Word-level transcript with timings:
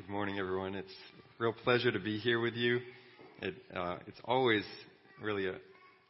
Good 0.00 0.08
morning, 0.08 0.38
everyone. 0.38 0.76
It's 0.76 0.88
a 0.88 1.42
real 1.42 1.52
pleasure 1.52 1.92
to 1.92 1.98
be 1.98 2.18
here 2.18 2.40
with 2.40 2.54
you. 2.54 2.80
It, 3.42 3.54
uh, 3.76 3.96
it's 4.06 4.18
always 4.24 4.62
really 5.22 5.46
a, 5.46 5.56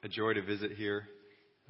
a, 0.04 0.08
joy 0.08 0.32
to 0.32 0.42
visit 0.42 0.72
here, 0.76 1.08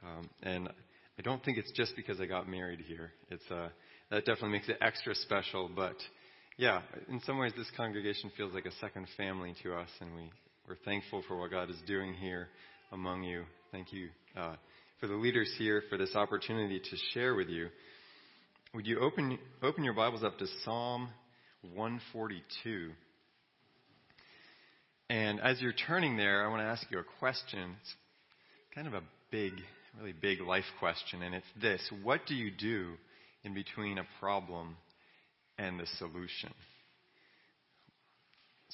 um, 0.05 0.29
and 0.43 0.69
I 0.69 1.23
don't 1.23 1.43
think 1.43 1.57
it's 1.57 1.73
just 1.73 1.97
because 1.97 2.21
I 2.21 2.27
got 2.27 2.47
married 2.47 2.81
here. 2.87 3.13
It's 3.31 3.51
uh, 3.51 3.69
that 4.11 4.27
definitely 4.27 4.51
makes 4.51 4.69
it 4.69 4.77
extra 4.83 5.15
special. 5.15 5.71
But 5.75 5.95
yeah, 6.59 6.83
in 7.09 7.23
some 7.23 7.39
ways, 7.39 7.53
this 7.57 7.71
congregation 7.75 8.31
feels 8.37 8.53
like 8.53 8.67
a 8.67 8.73
second 8.83 9.07
family 9.17 9.55
to 9.63 9.73
us, 9.73 9.89
and 10.03 10.15
we 10.15 10.31
we're 10.69 10.77
thankful 10.85 11.23
for 11.27 11.39
what 11.39 11.51
God 11.51 11.71
is 11.71 11.79
doing 11.87 12.13
here 12.13 12.49
among 12.93 13.23
you. 13.23 13.45
Thank 13.73 13.95
you 13.95 14.11
uh, 14.37 14.57
for 15.01 15.07
the 15.07 15.17
leaders 15.17 15.51
here 15.57 15.85
for 15.89 15.97
this 15.97 16.15
opportunity 16.15 16.81
to 16.81 16.97
share 17.15 17.35
with 17.35 17.49
you. 17.49 17.69
Would 18.75 18.87
you 18.87 19.01
open 19.01 19.39
open 19.63 19.85
your 19.85 19.95
Bibles 19.95 20.23
up 20.23 20.37
to 20.37 20.47
Psalm 20.67 21.09
142. 21.63 22.91
And 25.09 25.41
as 25.41 25.61
you're 25.61 25.73
turning 25.73 26.17
there, 26.17 26.45
I 26.45 26.49
want 26.49 26.61
to 26.61 26.67
ask 26.67 26.87
you 26.91 26.99
a 26.99 27.05
question. 27.19 27.77
It's 27.81 27.95
kind 28.75 28.87
of 28.87 28.95
a 28.95 29.03
big, 29.31 29.53
really 29.99 30.13
big 30.13 30.41
life 30.41 30.65
question, 30.79 31.23
and 31.23 31.35
it's 31.35 31.47
this 31.61 31.81
What 32.03 32.21
do 32.27 32.35
you 32.35 32.51
do 32.51 32.93
in 33.43 33.55
between 33.55 33.99
a 33.99 34.07
problem 34.21 34.77
and 35.59 35.81
the 35.81 35.87
solution? 35.99 36.55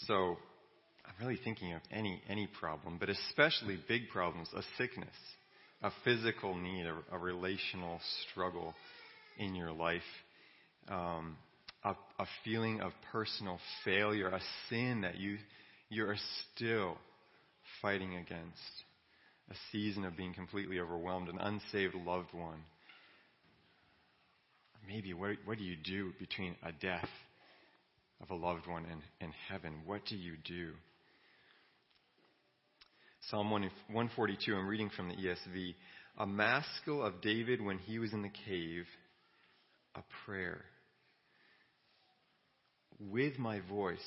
So, 0.07 0.37
I'm 1.07 1.27
really 1.27 1.41
thinking 1.43 1.73
of 1.73 1.81
any, 1.91 2.21
any 2.29 2.47
problem, 2.61 2.99
but 2.99 3.09
especially 3.09 3.79
big 3.89 4.11
problems 4.11 4.49
a 4.55 4.63
sickness, 4.77 5.15
a 5.83 5.91
physical 6.05 6.55
need, 6.55 6.85
a, 6.85 6.99
a 7.13 7.19
relational 7.19 8.01
struggle 8.31 8.75
in 9.39 9.55
your 9.55 9.73
life. 9.73 10.03
Um, 10.89 11.37
a, 11.87 11.97
a 12.19 12.27
feeling 12.45 12.81
of 12.81 12.93
personal 13.13 13.59
failure, 13.85 14.29
a 14.29 14.41
sin 14.69 15.03
that 15.03 15.19
you, 15.19 15.39
you're 15.89 16.17
still 16.55 16.97
fighting 17.81 18.17
against, 18.17 18.59
a 19.51 19.55
season 19.71 20.05
of 20.05 20.17
being 20.17 20.35
completely 20.35 20.81
overwhelmed, 20.81 21.29
an 21.29 21.39
unsaved 21.39 21.95
loved 21.95 22.33
one. 22.33 22.59
Maybe 24.89 25.15
what, 25.15 25.37
what 25.45 25.59
do 25.59 25.65
you 25.65 25.77
do 25.77 26.13
between 26.19 26.57
a 26.65 26.73
death 26.73 27.09
of 28.21 28.31
a 28.31 28.35
loved 28.35 28.67
one 28.67 28.85
and, 28.91 29.01
and 29.21 29.33
heaven? 29.49 29.75
What 29.85 30.05
do 30.07 30.17
you 30.17 30.35
do? 30.45 30.73
Psalm 33.31 33.51
142, 33.51 34.55
I'm 34.55 34.67
reading 34.67 34.91
from 34.97 35.09
the 35.09 35.15
ESV. 35.15 35.75
A 36.19 36.27
maskil 36.27 37.05
of 37.05 37.21
David 37.21 37.61
when 37.61 37.79
he 37.79 37.99
was 37.99 38.13
in 38.13 38.23
the 38.23 38.31
cave, 38.47 38.87
a 39.95 40.03
prayer. 40.25 40.65
With 42.99 43.39
my 43.39 43.61
voice, 43.61 43.99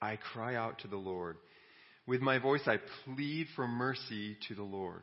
I 0.00 0.16
cry 0.16 0.54
out 0.54 0.80
to 0.80 0.88
the 0.88 0.96
Lord. 0.96 1.36
With 2.06 2.20
my 2.20 2.38
voice, 2.38 2.62
I 2.66 2.78
plead 3.04 3.46
for 3.54 3.66
mercy 3.66 4.36
to 4.48 4.54
the 4.54 4.62
Lord. 4.62 5.02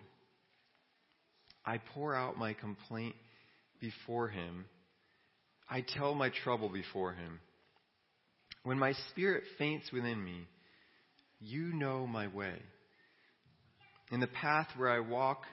I 1.65 1.79
pour 1.93 2.15
out 2.15 2.37
my 2.37 2.53
complaint 2.53 3.15
before 3.79 4.27
him. 4.27 4.65
I 5.69 5.81
tell 5.81 6.15
my 6.15 6.29
trouble 6.43 6.69
before 6.69 7.13
him. 7.13 7.39
When 8.63 8.79
my 8.79 8.93
spirit 9.11 9.43
faints 9.57 9.91
within 9.91 10.23
me, 10.23 10.47
you 11.39 11.73
know 11.73 12.07
my 12.07 12.27
way. 12.27 12.55
In 14.11 14.19
the 14.19 14.27
path 14.27 14.67
where 14.75 14.89
I 14.89 14.99
walk, 14.99 15.43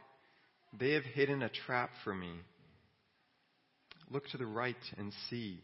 they 0.78 0.92
have 0.92 1.05
hidden 1.05 1.42
a 1.42 1.50
trap 1.67 1.91
for 2.03 2.14
me. 2.14 2.33
Look 4.11 4.27
to 4.31 4.39
the 4.39 4.47
right 4.47 4.77
and 4.97 5.12
see. 5.28 5.61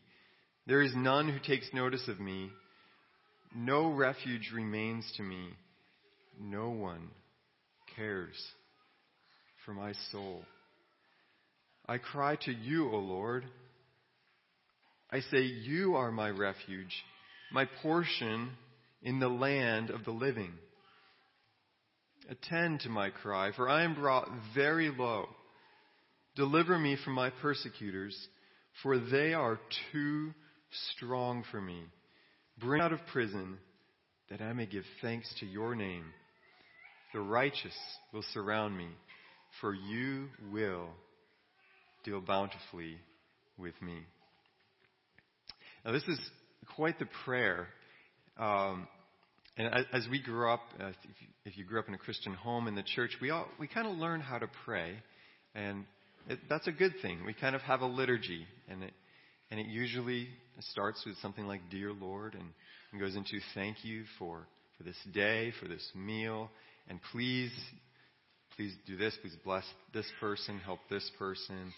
There 0.66 0.82
is 0.82 0.92
none 0.94 1.28
who 1.28 1.38
takes 1.40 1.68
notice 1.72 2.06
of 2.08 2.20
me. 2.20 2.50
No 3.54 3.92
refuge 3.92 4.50
remains 4.54 5.10
to 5.16 5.22
me. 5.22 5.48
No 6.40 6.70
one 6.70 7.08
cares 7.96 8.36
for 9.64 9.74
my 9.74 9.92
soul. 10.10 10.44
I 11.86 11.98
cry 11.98 12.36
to 12.42 12.52
you, 12.52 12.90
O 12.90 12.98
Lord. 12.98 13.44
I 15.10 15.20
say, 15.20 15.42
You 15.42 15.96
are 15.96 16.12
my 16.12 16.30
refuge, 16.30 16.94
my 17.52 17.66
portion 17.82 18.50
in 19.02 19.18
the 19.18 19.28
land 19.28 19.90
of 19.90 20.04
the 20.04 20.12
living. 20.12 20.52
Attend 22.30 22.80
to 22.80 22.88
my 22.88 23.10
cry, 23.10 23.50
for 23.52 23.68
I 23.68 23.82
am 23.82 23.94
brought 23.94 24.28
very 24.54 24.90
low. 24.96 25.26
Deliver 26.36 26.78
me 26.78 26.96
from 27.04 27.14
my 27.14 27.30
persecutors, 27.30 28.16
for 28.82 28.98
they 28.98 29.34
are 29.34 29.58
too 29.92 30.32
strong 30.94 31.44
for 31.50 31.60
me. 31.60 31.82
Bring 32.58 32.80
out 32.80 32.92
of 32.92 33.00
prison 33.12 33.58
that 34.30 34.40
I 34.40 34.52
may 34.52 34.66
give 34.66 34.84
thanks 35.00 35.32
to 35.40 35.46
your 35.46 35.74
name. 35.74 36.04
The 37.12 37.20
righteous 37.20 37.76
will 38.12 38.24
surround 38.32 38.76
me, 38.76 38.88
for 39.60 39.74
you 39.74 40.28
will 40.50 40.88
deal 42.04 42.20
bountifully 42.20 42.96
with 43.58 43.74
me. 43.82 43.98
Now, 45.84 45.92
this 45.92 46.04
is 46.04 46.18
quite 46.74 46.98
the 46.98 47.08
prayer. 47.24 47.68
Um, 48.38 48.88
and 49.56 49.86
as 49.92 50.06
we 50.10 50.22
grew 50.22 50.50
up, 50.50 50.60
uh, 50.80 50.88
if, 50.88 50.94
you, 51.04 51.26
if, 51.44 51.58
you, 51.58 51.64
grew 51.64 51.78
up 51.78 51.88
in 51.88 51.94
a 51.94 51.98
Christian 51.98 52.32
home 52.32 52.68
in 52.68 52.74
the 52.74 52.82
church, 52.82 53.10
we 53.20 53.30
all 53.30 53.46
we 53.60 53.66
kind 53.66 53.86
of 53.86 53.96
learn 53.96 54.20
how 54.20 54.38
to 54.38 54.48
pray, 54.64 54.94
and 55.54 55.84
it, 56.28 56.38
that's 56.48 56.66
a 56.66 56.72
good 56.72 56.94
thing. 57.02 57.24
We 57.26 57.34
kind 57.34 57.54
of 57.54 57.60
have 57.62 57.82
a 57.82 57.86
liturgy, 57.86 58.46
and 58.68 58.82
it, 58.82 58.92
and 59.50 59.60
it 59.60 59.66
usually 59.66 60.28
starts 60.60 61.02
with 61.06 61.16
something 61.18 61.46
like, 61.46 61.60
Dear 61.70 61.92
Lord, 61.92 62.34
and, 62.34 62.44
and 62.92 63.00
goes 63.00 63.16
into 63.16 63.38
thank 63.54 63.84
you 63.84 64.04
for, 64.18 64.46
for 64.76 64.84
this 64.84 64.96
day, 65.12 65.52
for 65.60 65.68
this 65.68 65.86
meal, 65.94 66.50
and 66.88 67.00
please, 67.12 67.52
please 68.56 68.74
do 68.86 68.96
this, 68.96 69.16
please 69.20 69.36
bless 69.44 69.64
this 69.94 70.06
person, 70.20 70.58
help 70.58 70.80
this 70.90 71.08
person, 71.18 71.72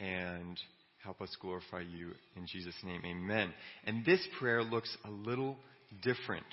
and 0.00 0.58
help 1.02 1.20
us 1.20 1.36
glorify 1.40 1.80
you 1.80 2.12
in 2.36 2.46
Jesus' 2.46 2.74
name. 2.84 3.02
Amen. 3.04 3.52
And 3.84 4.04
this 4.04 4.20
prayer 4.38 4.62
looks 4.62 4.96
a 5.04 5.10
little 5.10 5.56
different. 6.02 6.46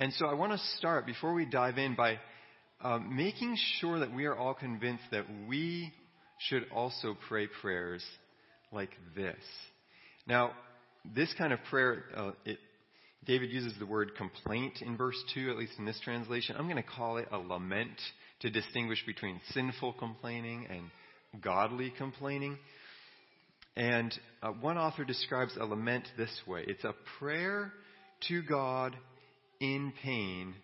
And 0.00 0.12
so 0.14 0.26
I 0.26 0.34
want 0.34 0.52
to 0.52 0.58
start, 0.78 1.06
before 1.06 1.32
we 1.32 1.46
dive 1.46 1.78
in, 1.78 1.94
by 1.94 2.18
uh, 2.82 2.98
making 2.98 3.56
sure 3.80 4.00
that 4.00 4.14
we 4.14 4.26
are 4.26 4.36
all 4.36 4.54
convinced 4.54 5.04
that 5.10 5.24
we 5.48 5.92
should 6.38 6.66
also 6.74 7.16
pray 7.28 7.48
prayers 7.62 8.04
like 8.72 8.90
this. 9.14 9.36
Now, 10.26 10.52
this 11.14 11.32
kind 11.36 11.52
of 11.52 11.58
prayer, 11.70 12.04
uh, 12.16 12.30
it, 12.44 12.58
David 13.24 13.50
uses 13.50 13.74
the 13.78 13.86
word 13.86 14.12
complaint 14.16 14.82
in 14.82 14.96
verse 14.96 15.20
2, 15.34 15.50
at 15.50 15.56
least 15.56 15.72
in 15.78 15.84
this 15.84 16.00
translation. 16.02 16.56
I'm 16.56 16.68
going 16.68 16.82
to 16.82 16.88
call 16.88 17.18
it 17.18 17.28
a 17.30 17.38
lament 17.38 18.00
to 18.40 18.50
distinguish 18.50 19.04
between 19.06 19.40
sinful 19.52 19.94
complaining 19.94 20.66
and 20.70 21.42
godly 21.42 21.92
complaining. 21.96 22.58
And 23.76 24.12
uh, 24.42 24.50
one 24.52 24.78
author 24.78 25.04
describes 25.04 25.56
a 25.58 25.64
lament 25.64 26.08
this 26.16 26.40
way 26.46 26.64
it's 26.66 26.84
a 26.84 26.94
prayer 27.18 27.72
to 28.28 28.42
God 28.42 28.96
in 29.60 29.92
pain 30.02 30.54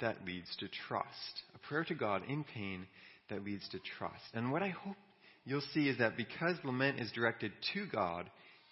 that 0.00 0.24
leads 0.26 0.54
to 0.58 0.68
trust. 0.88 1.42
A 1.54 1.58
prayer 1.66 1.84
to 1.84 1.94
God 1.94 2.22
in 2.28 2.44
pain 2.44 2.86
that 3.30 3.44
leads 3.44 3.66
to 3.70 3.78
trust. 3.98 4.22
And 4.34 4.52
what 4.52 4.62
I 4.62 4.68
hope 4.68 4.96
you'll 5.44 5.62
see 5.72 5.88
is 5.88 5.98
that 5.98 6.16
because 6.16 6.56
lament 6.64 7.00
is 7.00 7.10
directed 7.12 7.52
to 7.74 7.86
God, 7.86 8.28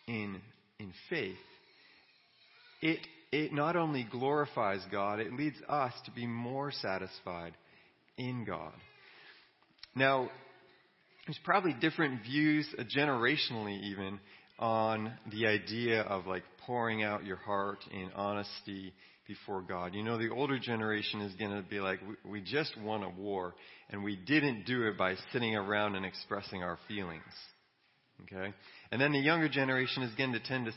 in, 0.06 0.40
in 0.80 0.92
faith, 1.08 1.36
it, 2.82 2.98
it 3.30 3.52
not 3.52 3.76
only 3.76 4.06
glorifies 4.10 4.80
God, 4.90 5.20
it 5.20 5.32
leads 5.32 5.56
us 5.68 5.92
to 6.06 6.10
be 6.10 6.26
more 6.26 6.72
satisfied 6.72 7.52
in 8.16 8.44
God. 8.44 8.72
Now, 9.94 10.30
there's 11.26 11.38
probably 11.44 11.74
different 11.74 12.22
views, 12.22 12.66
uh, 12.78 12.82
generationally 12.84 13.80
even, 13.82 14.18
on 14.58 15.12
the 15.30 15.46
idea 15.46 16.02
of 16.02 16.26
like 16.26 16.42
pouring 16.66 17.02
out 17.02 17.24
your 17.24 17.36
heart 17.36 17.78
in 17.92 18.10
honesty 18.14 18.92
before 19.26 19.62
God. 19.62 19.94
You 19.94 20.02
know, 20.02 20.18
the 20.18 20.30
older 20.30 20.58
generation 20.58 21.20
is 21.20 21.34
going 21.34 21.52
to 21.52 21.62
be 21.62 21.80
like, 21.80 22.00
we 22.24 22.40
just 22.40 22.76
won 22.80 23.02
a 23.02 23.10
war, 23.10 23.54
and 23.90 24.02
we 24.02 24.16
didn't 24.16 24.66
do 24.66 24.88
it 24.88 24.98
by 24.98 25.14
sitting 25.32 25.54
around 25.54 25.94
and 25.94 26.04
expressing 26.04 26.62
our 26.62 26.78
feelings. 26.88 27.22
Okay? 28.24 28.52
And 28.90 29.00
then 29.00 29.12
the 29.12 29.18
younger 29.18 29.48
generation 29.48 30.02
is 30.02 30.14
going 30.14 30.32
to 30.32 30.40
tend 30.40 30.66
to 30.66 30.72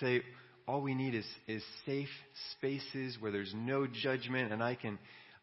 say, 0.00 0.22
all 0.66 0.80
we 0.80 0.94
need 0.94 1.14
is, 1.14 1.26
is 1.46 1.62
safe 1.84 2.08
spaces 2.52 3.16
where 3.20 3.32
there's 3.32 3.52
no 3.54 3.86
judgment 3.86 4.52
and 4.52 4.62
I 4.62 4.74
can, 4.74 4.98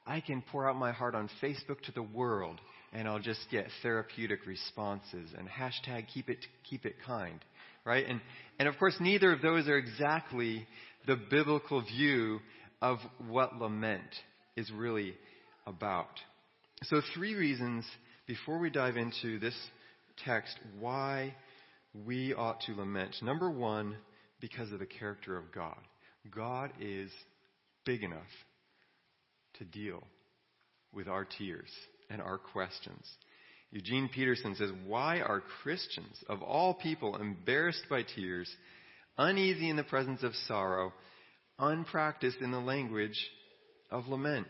I 0.07 0.21
can 0.21 0.41
pour 0.51 0.69
out 0.69 0.75
my 0.75 0.91
heart 0.91 1.15
on 1.15 1.30
Facebook 1.41 1.81
to 1.83 1.91
the 1.91 2.03
world 2.03 2.59
and 2.94 3.07
I'll 3.07 3.19
just 3.19 3.41
get 3.51 3.68
therapeutic 3.83 4.45
responses 4.45 5.30
and 5.38 5.47
hashtag 5.47 6.07
keep 6.13 6.30
it, 6.30 6.39
keep 6.69 6.86
it 6.86 6.95
kind. 7.06 7.39
Right? 7.85 8.06
And, 8.07 8.21
and 8.59 8.68
of 8.68 8.77
course, 8.77 8.95
neither 9.00 9.31
of 9.31 9.42
those 9.42 9.68
are 9.68 9.77
exactly 9.77 10.68
the 11.07 11.15
biblical 11.15 11.81
view 11.81 12.39
of 12.81 12.97
what 13.27 13.57
lament 13.57 14.03
is 14.56 14.69
really 14.71 15.13
about. 15.65 16.19
So, 16.83 17.01
three 17.13 17.35
reasons 17.35 17.85
before 18.27 18.59
we 18.59 18.69
dive 18.69 18.95
into 18.95 19.39
this 19.39 19.56
text 20.25 20.57
why 20.80 21.33
we 21.94 22.33
ought 22.33 22.62
to 22.62 22.75
lament. 22.75 23.16
Number 23.21 23.50
one, 23.50 23.95
because 24.39 24.71
of 24.71 24.80
the 24.80 24.86
character 24.86 25.38
of 25.38 25.51
God. 25.51 25.77
God 26.30 26.71
is 26.80 27.12
big 27.86 28.04
enough 28.04 28.19
to 29.57 29.66
deal 29.66 30.04
with 30.94 31.07
our 31.07 31.25
tears 31.25 31.69
and 32.10 32.21
our 32.21 32.38
questions. 32.38 33.06
Eugene 33.71 34.10
Peterson 34.13 34.56
says, 34.56 34.71
Why 34.88 35.21
are 35.21 35.44
Christians, 35.62 36.24
of 36.27 36.42
all 36.42 36.74
people, 36.74 37.16
embarrassed 37.18 37.86
by 37.89 38.04
tears, 38.04 38.50
uneasy 39.18 39.69
in 39.69 39.75
the 39.75 39.83
presence 39.83 40.24
of 40.24 40.33
sorrow, 40.48 40.92
unpracticed 41.60 42.39
in 42.42 42.51
the 42.51 42.60
language 42.60 43.19
of 43.92 44.07
lament? 44.07 44.48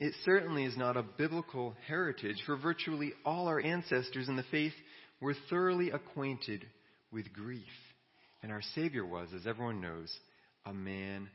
It 0.00 0.14
certainly 0.24 0.64
is 0.64 0.78
not 0.78 0.96
a 0.96 1.02
biblical 1.02 1.74
heritage, 1.86 2.42
for 2.46 2.56
virtually 2.56 3.12
all 3.24 3.48
our 3.48 3.60
ancestors 3.60 4.28
in 4.28 4.36
the 4.36 4.44
faith 4.50 4.72
were 5.20 5.34
thoroughly 5.50 5.90
acquainted 5.90 6.64
with 7.12 7.30
grief. 7.34 7.62
And 8.42 8.50
our 8.50 8.62
Savior 8.74 9.04
was, 9.04 9.28
as 9.36 9.46
everyone 9.46 9.82
knows, 9.82 10.10
a 10.64 10.72
man 10.72 11.28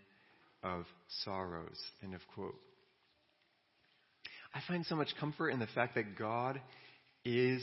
of 0.63 0.85
sorrows. 1.23 1.79
End 2.03 2.15
of 2.15 2.21
quote. 2.33 2.55
I 4.55 4.61
find 4.67 4.83
so 4.87 4.95
much 4.95 5.09
comfort 5.19 5.49
in 5.49 5.59
the 5.59 5.67
fact 5.67 5.93
that 5.93 6.17
God 6.17 6.59
is 7.23 7.61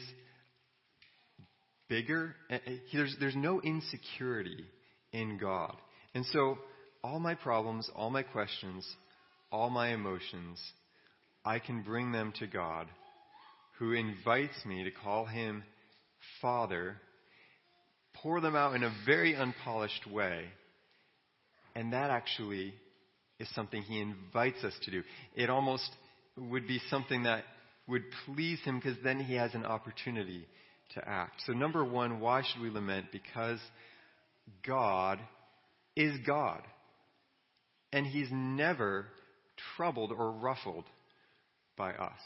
bigger. 1.89 2.37
Eh, 2.49 2.59
eh, 2.65 2.77
there's, 2.93 3.17
there's 3.19 3.35
no 3.35 3.61
insecurity 3.61 4.65
in 5.13 5.37
God. 5.39 5.75
And 6.15 6.25
so, 6.27 6.59
all 7.03 7.19
my 7.19 7.35
problems, 7.35 7.91
all 7.97 8.11
my 8.11 8.23
questions, 8.23 8.87
all 9.51 9.69
my 9.69 9.89
emotions, 9.89 10.61
I 11.45 11.59
can 11.59 11.83
bring 11.83 12.13
them 12.13 12.33
to 12.39 12.47
God, 12.47 12.87
who 13.79 13.93
invites 13.93 14.65
me 14.65 14.85
to 14.85 14.91
call 14.91 15.27
him 15.27 15.65
Father, 16.41 16.97
pour 18.15 18.41
them 18.41 18.55
out 18.55 18.75
in 18.75 18.83
a 18.85 18.95
very 19.05 19.35
unpolished 19.35 20.07
way. 20.11 20.45
And 21.75 21.93
that 21.93 22.11
actually 22.11 22.75
is 23.41 23.49
something 23.55 23.83
he 23.83 24.01
invites 24.01 24.63
us 24.63 24.75
to 24.85 24.91
do. 24.91 25.03
It 25.35 25.51
almost 25.51 25.91
would 26.37 26.69
be 26.69 26.81
something 26.91 27.25
that 27.25 27.45
would 27.89 28.05
please 28.25 28.61
him 28.61 28.79
because 28.79 28.97
then 29.03 29.19
he 29.19 29.35
has 29.35 29.55
an 29.55 29.65
opportunity 29.65 30.47
to 30.95 31.09
act. 31.09 31.43
So, 31.47 31.53
number 31.53 31.85
one, 31.85 32.21
why 32.21 32.43
should 32.43 32.63
we 32.63 32.71
lament? 32.71 33.07
Because 33.11 33.59
God 34.67 35.19
is 35.97 36.19
God. 36.27 36.63
And 37.93 38.07
he's 38.07 38.29
never 38.31 39.07
troubled 39.77 40.13
or 40.13 40.31
ruffled 40.31 40.85
by 41.77 41.93
us. 41.93 42.21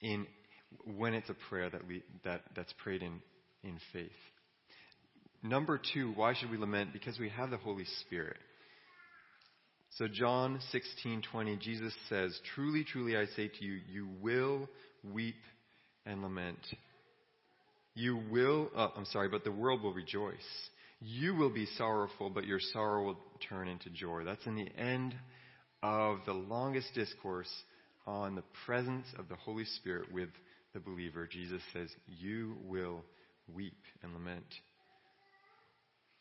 In, 0.00 0.26
when 0.96 1.14
it's 1.14 1.30
a 1.30 1.36
prayer 1.48 1.70
that 1.70 1.86
we, 1.86 2.02
that, 2.24 2.42
that's 2.56 2.72
prayed 2.82 3.02
in, 3.02 3.20
in 3.62 3.78
faith. 3.92 4.10
Number 5.42 5.80
two, 5.92 6.12
why 6.12 6.34
should 6.34 6.50
we 6.50 6.56
lament? 6.56 6.92
Because 6.92 7.18
we 7.18 7.28
have 7.30 7.50
the 7.50 7.56
Holy 7.56 7.84
Spirit. 8.00 8.36
So 9.98 10.08
John 10.08 10.58
16:20 10.72 11.60
Jesus 11.60 11.94
says, 12.08 12.38
"Truly, 12.54 12.82
truly 12.82 13.16
I 13.16 13.26
say 13.26 13.48
to 13.48 13.64
you, 13.64 13.78
you 13.90 14.08
will 14.22 14.68
weep 15.04 15.42
and 16.06 16.22
lament. 16.22 16.58
You 17.94 18.16
will 18.30 18.70
uh, 18.74 18.88
I'm 18.96 19.04
sorry, 19.06 19.28
but 19.28 19.44
the 19.44 19.52
world 19.52 19.82
will 19.82 19.92
rejoice. 19.92 20.70
You 21.00 21.34
will 21.34 21.50
be 21.50 21.66
sorrowful, 21.76 22.30
but 22.30 22.46
your 22.46 22.60
sorrow 22.72 23.04
will 23.04 23.18
turn 23.48 23.68
into 23.68 23.90
joy." 23.90 24.24
That's 24.24 24.46
in 24.46 24.54
the 24.54 24.68
end 24.78 25.14
of 25.82 26.18
the 26.26 26.32
longest 26.32 26.94
discourse 26.94 27.50
on 28.06 28.34
the 28.34 28.44
presence 28.66 29.06
of 29.18 29.28
the 29.28 29.36
Holy 29.36 29.64
Spirit 29.64 30.12
with 30.12 30.28
the 30.74 30.80
believer. 30.80 31.26
Jesus 31.26 31.62
says, 31.72 31.94
"You 32.06 32.56
will 32.62 33.04
weep 33.48 33.84
and 34.02 34.12
lament." 34.12 34.60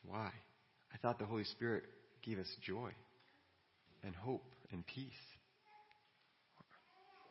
Why? 0.03 0.31
I 0.93 0.97
thought 0.97 1.19
the 1.19 1.25
Holy 1.25 1.43
Spirit 1.45 1.85
gave 2.21 2.39
us 2.39 2.55
joy 2.61 2.93
and 4.03 4.15
hope 4.15 4.55
and 4.71 4.85
peace. 4.85 5.37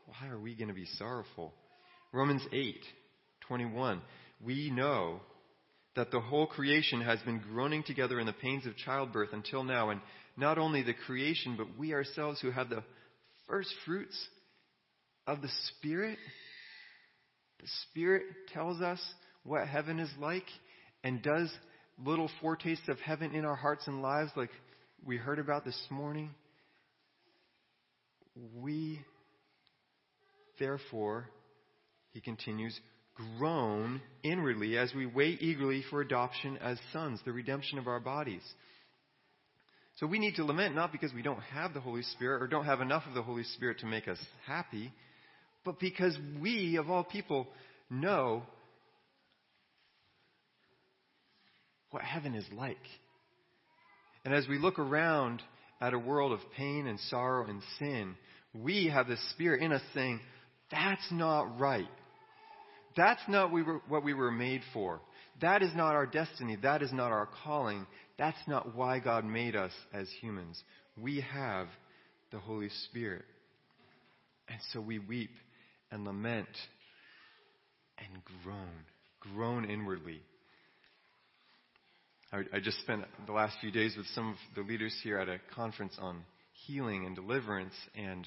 Why 0.06 0.29
are 0.29 0.38
we 0.38 0.55
going 0.55 0.69
to 0.69 0.75
be 0.75 0.87
sorrowful? 0.87 1.55
Romans 2.12 2.47
8, 2.53 2.85
21. 3.41 4.03
We 4.41 4.71
know 4.71 5.21
that 5.97 6.11
the 6.11 6.21
whole 6.21 6.47
creation 6.47 7.01
has 7.01 7.21
been 7.21 7.41
groaning 7.41 7.83
together 7.83 8.21
in 8.21 8.27
the 8.27 8.33
pains 8.33 8.67
of 8.67 8.77
childbirth 8.77 9.31
until 9.33 9.65
now, 9.65 9.91
and 9.91 10.01
not 10.37 10.59
only 10.59 10.83
the 10.83 10.95
creation, 10.95 11.57
but 11.57 11.79
we 11.79 11.93
ourselves 11.93 12.41
who 12.41 12.51
have 12.51 12.71
the 12.71 12.85
first 13.49 13.73
fruits 13.85 14.29
of 15.27 15.43
the 15.43 15.51
Spirit. 15.69 16.19
The 17.61 17.69
Spirit 17.91 18.23
tells 18.55 18.81
us 18.81 19.01
what 19.45 19.67
heaven 19.67 19.99
is 19.99 20.11
like 20.19 20.47
and 21.03 21.23
does 21.23 21.51
little 22.05 22.31
foretastes 22.41 22.89
of 22.89 22.99
heaven 23.01 23.35
in 23.35 23.45
our 23.45 23.57
hearts 23.57 23.87
and 23.87 24.01
lives, 24.01 24.31
like 24.37 24.51
we 25.05 25.17
heard 25.17 25.39
about 25.39 25.65
this 25.65 25.79
morning. 25.91 26.31
We, 28.57 29.01
therefore, 30.59 31.27
he 32.13 32.21
continues, 32.21 32.79
groan 33.39 34.01
inwardly 34.23 34.77
as 34.77 34.93
we 34.95 35.07
wait 35.07 35.43
eagerly 35.43 35.83
for 35.91 36.01
adoption 36.01 36.57
as 36.59 36.79
sons, 36.93 37.21
the 37.25 37.33
redemption 37.33 37.79
of 37.79 37.87
our 37.87 38.01
bodies. 38.01 38.43
So 39.99 40.07
we 40.07 40.19
need 40.19 40.37
to 40.37 40.45
lament 40.45 40.75
not 40.75 40.93
because 40.93 41.13
we 41.13 41.23
don't 41.23 41.41
have 41.41 41.75
the 41.75 41.81
Holy 41.81 42.03
Spirit 42.03 42.43
or 42.43 42.47
don't 42.47 42.65
have 42.65 42.81
enough 42.81 43.03
of 43.07 43.15
the 43.15 43.23
Holy 43.23 43.45
Spirit 43.45 43.81
to 43.81 43.87
make 43.87 44.09
us 44.09 44.19
happy, 44.47 44.93
but 45.65 45.79
because 45.79 46.17
we, 46.41 46.77
of 46.77 46.91
all 46.91 47.05
people, 47.05 47.47
know 47.91 48.43
what 51.91 52.03
heaven 52.03 52.35
is 52.35 52.47
like. 52.53 52.77
And 54.25 54.33
as 54.33 54.47
we 54.49 54.59
look 54.59 54.79
around 54.79 55.43
at 55.81 55.93
a 55.93 55.99
world 55.99 56.33
of 56.33 56.41
pain 56.57 56.87
and 56.87 56.99
sorrow 57.01 57.47
and 57.47 57.63
sin, 57.79 58.15
we 58.55 58.89
have 58.89 59.07
the 59.07 59.17
Spirit 59.33 59.63
in 59.63 59.73
us 59.73 59.83
saying, 59.95 60.21
that's 60.71 61.07
not 61.11 61.59
right. 61.59 61.89
That's 62.97 63.23
not 63.29 63.51
what 63.53 64.05
we 64.05 64.15
were 64.15 64.31
made 64.31 64.63
for. 64.73 65.01
That 65.41 65.63
is 65.63 65.75
not 65.75 65.95
our 65.95 66.07
destiny. 66.07 66.57
That 66.63 66.83
is 66.83 66.93
not 66.93 67.13
our 67.13 67.29
calling. 67.45 67.87
That's 68.19 68.39
not 68.47 68.75
why 68.75 68.99
God 68.99 69.25
made 69.25 69.57
us 69.57 69.73
as 69.93 70.09
humans. 70.21 70.63
We 71.01 71.21
have 71.33 71.69
the 72.31 72.39
Holy 72.39 72.69
Spirit. 72.87 73.25
And 74.49 74.59
so 74.73 74.81
we 74.81 74.99
weep 74.99 75.31
and 75.91 76.05
lament 76.05 76.49
and 77.99 78.23
groan, 78.43 78.69
groan 79.21 79.71
inwardly. 79.71 80.21
I, 82.33 82.43
I 82.53 82.61
just 82.61 82.81
spent 82.81 83.05
the 83.27 83.33
last 83.33 83.57
few 83.61 83.71
days 83.71 83.97
with 83.97 84.07
some 84.09 84.31
of 84.31 84.37
the 84.55 84.63
leaders 84.63 84.95
here 85.03 85.19
at 85.19 85.29
a 85.29 85.41
conference 85.55 85.95
on 86.00 86.25
healing 86.67 87.07
and 87.07 87.14
deliverance, 87.17 87.75
and 87.95 88.26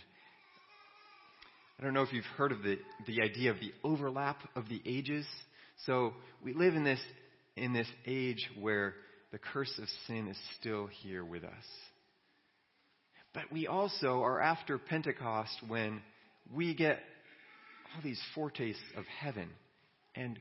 I 1.83 1.85
don't 1.85 1.95
know 1.95 2.03
if 2.03 2.13
you've 2.13 2.23
heard 2.37 2.53
of 2.53 2.63
the, 2.63 2.79
the 3.07 3.21
idea 3.21 3.51
of 3.51 3.59
the 3.59 3.73
overlap 3.83 4.37
of 4.55 4.69
the 4.69 4.81
ages. 4.85 5.25
So 5.85 6.13
we 6.41 6.53
live 6.53 6.75
in 6.75 6.85
this, 6.85 7.01
in 7.57 7.73
this 7.73 7.89
age 8.05 8.49
where 8.57 8.93
the 9.33 9.37
curse 9.37 9.77
of 9.81 9.89
sin 10.07 10.29
is 10.29 10.37
still 10.57 10.87
here 10.87 11.25
with 11.25 11.43
us. 11.43 11.65
But 13.33 13.51
we 13.51 13.67
also 13.67 14.21
are 14.21 14.39
after 14.39 14.77
Pentecost 14.77 15.57
when 15.67 16.01
we 16.55 16.73
get 16.73 16.99
all 17.93 18.01
these 18.01 18.21
foretastes 18.33 18.81
of 18.95 19.03
heaven 19.19 19.49
and, 20.15 20.39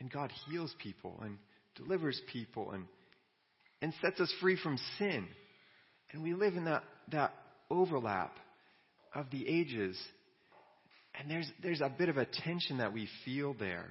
and 0.00 0.10
God 0.10 0.32
heals 0.48 0.74
people 0.82 1.20
and 1.22 1.38
delivers 1.76 2.20
people 2.32 2.72
and, 2.72 2.86
and 3.82 3.94
sets 4.02 4.18
us 4.18 4.34
free 4.40 4.58
from 4.60 4.80
sin. 4.98 5.28
And 6.10 6.24
we 6.24 6.34
live 6.34 6.56
in 6.56 6.64
that, 6.64 6.82
that 7.12 7.34
overlap 7.70 8.34
of 9.14 9.26
the 9.30 9.46
ages. 9.48 9.96
And 11.18 11.30
there's, 11.30 11.50
there's 11.62 11.80
a 11.80 11.88
bit 11.88 12.08
of 12.08 12.16
a 12.16 12.26
tension 12.26 12.78
that 12.78 12.92
we 12.92 13.08
feel 13.24 13.54
there 13.54 13.86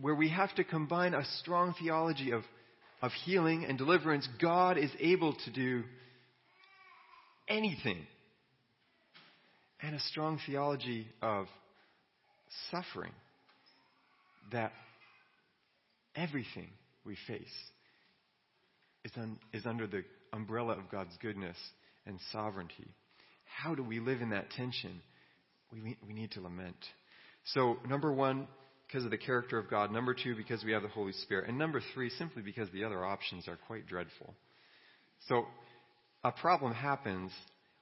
where 0.00 0.14
we 0.14 0.28
have 0.28 0.54
to 0.56 0.64
combine 0.64 1.14
a 1.14 1.24
strong 1.40 1.74
theology 1.80 2.32
of, 2.32 2.42
of 3.02 3.10
healing 3.24 3.64
and 3.64 3.78
deliverance. 3.78 4.28
God 4.40 4.78
is 4.78 4.90
able 5.00 5.34
to 5.44 5.50
do 5.50 5.82
anything. 7.48 8.06
And 9.82 9.94
a 9.94 10.00
strong 10.00 10.38
theology 10.46 11.08
of 11.22 11.46
suffering 12.70 13.12
that 14.52 14.72
everything 16.14 16.68
we 17.04 17.16
face 17.26 17.46
is, 19.04 19.12
un, 19.16 19.38
is 19.52 19.64
under 19.64 19.86
the 19.86 20.04
umbrella 20.32 20.74
of 20.74 20.90
God's 20.90 21.16
goodness 21.22 21.56
and 22.06 22.18
sovereignty. 22.30 22.88
How 23.44 23.74
do 23.74 23.82
we 23.82 24.00
live 24.00 24.20
in 24.20 24.30
that 24.30 24.50
tension? 24.50 25.00
We, 25.72 25.96
we 26.06 26.12
need 26.12 26.32
to 26.32 26.40
lament. 26.40 26.76
So, 27.54 27.78
number 27.88 28.12
one, 28.12 28.48
because 28.86 29.04
of 29.04 29.10
the 29.10 29.18
character 29.18 29.58
of 29.58 29.70
God. 29.70 29.92
Number 29.92 30.14
two, 30.14 30.34
because 30.34 30.64
we 30.64 30.72
have 30.72 30.82
the 30.82 30.88
Holy 30.88 31.12
Spirit. 31.12 31.48
And 31.48 31.56
number 31.58 31.80
three, 31.94 32.10
simply 32.10 32.42
because 32.42 32.68
the 32.72 32.84
other 32.84 33.04
options 33.04 33.46
are 33.46 33.58
quite 33.66 33.86
dreadful. 33.86 34.34
So, 35.28 35.46
a 36.24 36.32
problem 36.32 36.72
happens. 36.72 37.30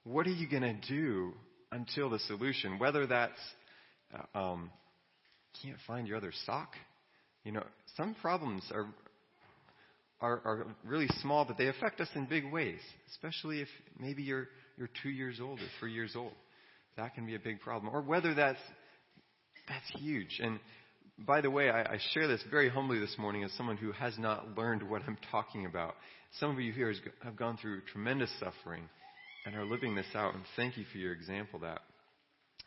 What 0.05 0.27
are 0.27 0.33
you 0.33 0.49
going 0.49 0.63
to 0.63 0.89
do 0.89 1.33
until 1.73 2.11
the 2.11 2.19
solution? 2.21 2.79
Whether 2.79 3.07
that's 3.07 3.41
uh, 4.35 4.39
um, 4.39 4.71
can't 5.63 5.79
find 5.87 6.07
your 6.07 6.19
other 6.19 6.33
sock, 6.47 6.75
you 7.45 7.53
know, 7.53 7.65
some 7.97 8.15
problems 8.21 8.63
are 8.73 8.87
are, 10.21 10.41
are 10.45 10.67
really 10.85 11.09
small, 11.21 11.45
but 11.45 11.57
they 11.57 11.69
affect 11.69 12.01
us 12.01 12.09
in 12.15 12.27
big 12.27 12.51
ways, 12.51 12.81
especially 13.13 13.61
if 13.61 13.69
maybe 13.99 14.23
you're, 14.23 14.49
you're 14.77 14.91
two 15.03 15.11
years 15.11 15.39
old 15.41 15.61
or 15.61 15.67
three 15.79 15.93
years 15.93 16.15
old. 16.17 16.33
That 16.99 17.15
can 17.15 17.25
be 17.25 17.37
a 17.37 17.39
big 17.39 17.61
problem. 17.61 17.95
Or 17.95 18.03
whether 18.03 18.35
that's, 18.35 18.59
that's 19.69 20.03
huge. 20.03 20.41
And 20.43 20.59
by 21.27 21.41
the 21.41 21.51
way, 21.51 21.71
I, 21.71 21.83
I 21.83 21.99
share 22.13 22.27
this 22.27 22.43
very 22.51 22.69
humbly 22.69 22.99
this 22.99 23.17
morning 23.19 23.45
as 23.45 23.53
someone 23.53 23.77
who 23.77 23.93
has 23.93 24.19
not 24.19 24.59
learned 24.59 24.83
what 24.83 25.03
I'm 25.07 25.17
talking 25.31 25.65
about. 25.65 25.95
Some 26.41 26.51
of 26.51 26.61
you 26.61 26.73
here 26.73 26.93
have 27.23 27.37
gone 27.37 27.57
through 27.57 27.83
tremendous 27.93 28.31
suffering 28.41 28.89
and 29.47 29.55
are 29.55 29.65
living 29.65 29.95
this 29.95 30.07
out, 30.15 30.35
and 30.35 30.43
thank 30.57 30.77
you 30.77 30.85
for 30.93 30.99
your 30.99 31.13
example 31.13 31.61
that, 31.61 31.81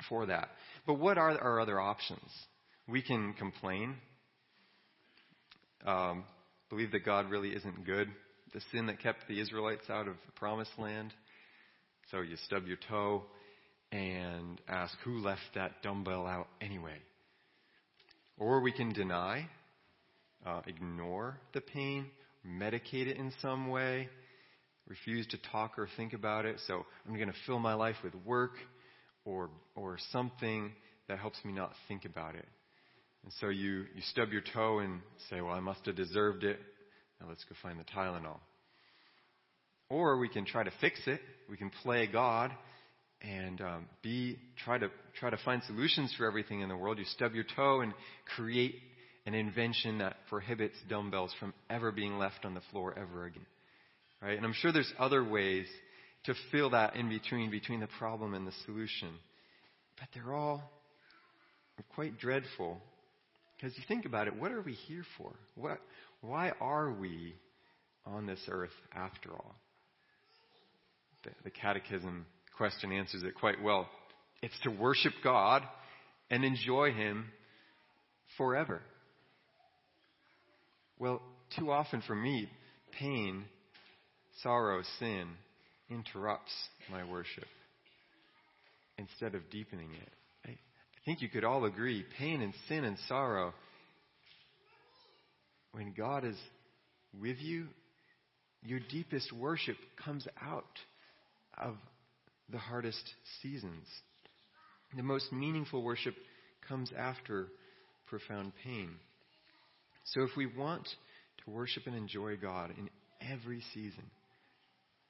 for 0.09 0.25
that. 0.25 0.49
But 0.87 0.95
what 0.95 1.17
are 1.17 1.37
our 1.37 1.59
other 1.59 1.79
options? 1.79 2.31
We 2.87 3.01
can 3.01 3.33
complain, 3.33 3.95
um, 5.85 6.23
believe 6.69 6.91
that 6.93 7.05
God 7.05 7.29
really 7.29 7.49
isn't 7.49 7.85
good, 7.85 8.07
the 8.53 8.61
sin 8.71 8.87
that 8.87 9.01
kept 9.01 9.27
the 9.27 9.39
Israelites 9.39 9.89
out 9.89 10.07
of 10.07 10.15
the 10.25 10.31
promised 10.35 10.71
land. 10.77 11.13
So 12.09 12.21
you 12.21 12.37
stub 12.45 12.65
your 12.65 12.77
toe 12.89 13.23
and 13.91 14.61
ask, 14.67 14.93
who 15.03 15.19
left 15.19 15.41
that 15.55 15.81
dumbbell 15.83 16.25
out 16.25 16.47
anyway? 16.61 16.97
Or 18.37 18.61
we 18.61 18.71
can 18.71 18.93
deny, 18.93 19.47
uh, 20.45 20.61
ignore 20.65 21.37
the 21.53 21.61
pain, 21.61 22.07
medicate 22.45 23.07
it 23.07 23.17
in 23.17 23.33
some 23.41 23.69
way, 23.69 24.09
refuse 24.87 25.27
to 25.27 25.37
talk 25.51 25.77
or 25.77 25.87
think 25.97 26.13
about 26.13 26.45
it. 26.45 26.57
So 26.67 26.85
I'm 27.07 27.15
going 27.15 27.27
to 27.27 27.35
fill 27.45 27.59
my 27.59 27.73
life 27.73 27.97
with 28.03 28.13
work 28.25 28.53
or, 29.25 29.49
or 29.75 29.97
something 30.11 30.71
that 31.07 31.19
helps 31.19 31.43
me 31.43 31.51
not 31.51 31.73
think 31.87 32.05
about 32.05 32.35
it. 32.35 32.47
And 33.23 33.33
so 33.39 33.49
you, 33.49 33.85
you 33.93 34.01
stub 34.09 34.29
your 34.31 34.41
toe 34.53 34.79
and 34.79 35.01
say, 35.29 35.41
well, 35.41 35.53
I 35.53 35.59
must 35.59 35.85
have 35.85 35.95
deserved 35.95 36.43
it. 36.43 36.59
Now 37.19 37.27
let's 37.29 37.43
go 37.43 37.55
find 37.61 37.79
the 37.79 37.83
Tylenol. 37.83 38.39
Or 39.89 40.17
we 40.17 40.29
can 40.29 40.45
try 40.45 40.63
to 40.63 40.71
fix 40.79 40.99
it. 41.05 41.19
We 41.49 41.57
can 41.57 41.69
play 41.83 42.07
God 42.07 42.51
and 43.21 43.61
um, 43.61 43.85
try 44.63 44.77
to 44.77 44.89
try 45.19 45.29
to 45.29 45.37
find 45.45 45.61
solutions 45.63 46.13
for 46.17 46.25
everything 46.25 46.61
in 46.61 46.69
the 46.69 46.77
world. 46.77 46.97
You 46.97 47.05
stub 47.05 47.33
your 47.33 47.45
toe 47.55 47.81
and 47.81 47.93
create 48.35 48.75
an 49.25 49.33
invention 49.33 49.99
that 49.99 50.17
prohibits 50.29 50.75
dumbbells 50.89 51.33
from 51.39 51.53
ever 51.69 51.91
being 51.91 52.17
left 52.17 52.45
on 52.45 52.53
the 52.53 52.61
floor 52.71 52.97
ever 52.97 53.25
again. 53.25 53.45
Right? 54.21 54.37
And 54.37 54.45
I'm 54.45 54.53
sure 54.53 54.71
there's 54.71 54.91
other 54.97 55.23
ways 55.23 55.67
to 56.25 56.33
fill 56.51 56.71
that 56.71 56.95
in 56.95 57.09
between 57.09 57.51
between 57.51 57.79
the 57.79 57.89
problem 57.99 58.33
and 58.33 58.45
the 58.45 58.53
solution. 58.65 59.09
But 59.99 60.07
they're 60.13 60.33
all 60.33 60.63
quite 61.95 62.17
dreadful 62.19 62.79
because 63.55 63.77
you 63.77 63.83
think 63.87 64.05
about 64.05 64.27
it, 64.27 64.35
what 64.35 64.51
are 64.51 64.61
we 64.61 64.73
here 64.73 65.03
for? 65.17 65.33
What, 65.55 65.79
why 66.21 66.51
are 66.59 66.91
we 66.91 67.35
on 68.05 68.25
this 68.25 68.39
earth 68.49 68.71
after 68.93 69.31
all? 69.31 69.55
The, 71.23 71.29
the 71.43 71.51
Catechism 71.51 72.25
question 72.61 72.91
answers 72.91 73.23
it 73.23 73.33
quite 73.33 73.59
well. 73.63 73.89
It's 74.43 74.59
to 74.65 74.69
worship 74.69 75.13
God 75.23 75.63
and 76.29 76.45
enjoy 76.45 76.91
Him 76.91 77.25
forever. 78.37 78.83
Well, 80.99 81.23
too 81.57 81.71
often 81.71 82.03
for 82.05 82.13
me, 82.13 82.47
pain, 82.99 83.45
sorrow, 84.43 84.83
sin 84.99 85.29
interrupts 85.89 86.51
my 86.91 87.03
worship 87.03 87.47
instead 88.99 89.33
of 89.33 89.49
deepening 89.49 89.89
it. 89.99 90.09
I 90.45 90.55
think 91.03 91.23
you 91.23 91.29
could 91.29 91.43
all 91.43 91.65
agree 91.65 92.05
pain 92.19 92.43
and 92.43 92.53
sin 92.69 92.83
and 92.83 92.97
sorrow, 93.07 93.55
when 95.71 95.95
God 95.97 96.25
is 96.25 96.37
with 97.19 97.37
you, 97.39 97.65
your 98.61 98.81
deepest 98.91 99.33
worship 99.33 99.77
comes 100.05 100.27
out 100.39 100.77
of 101.57 101.75
the 102.51 102.57
hardest 102.57 103.03
seasons. 103.41 103.85
The 104.95 105.03
most 105.03 105.31
meaningful 105.31 105.81
worship 105.83 106.15
comes 106.67 106.91
after 106.97 107.47
profound 108.07 108.51
pain. 108.63 108.91
So 110.03 110.23
if 110.23 110.31
we 110.35 110.45
want 110.45 110.87
to 111.45 111.51
worship 111.51 111.83
and 111.85 111.95
enjoy 111.95 112.35
God 112.35 112.71
in 112.77 112.89
every 113.31 113.61
season, 113.73 114.03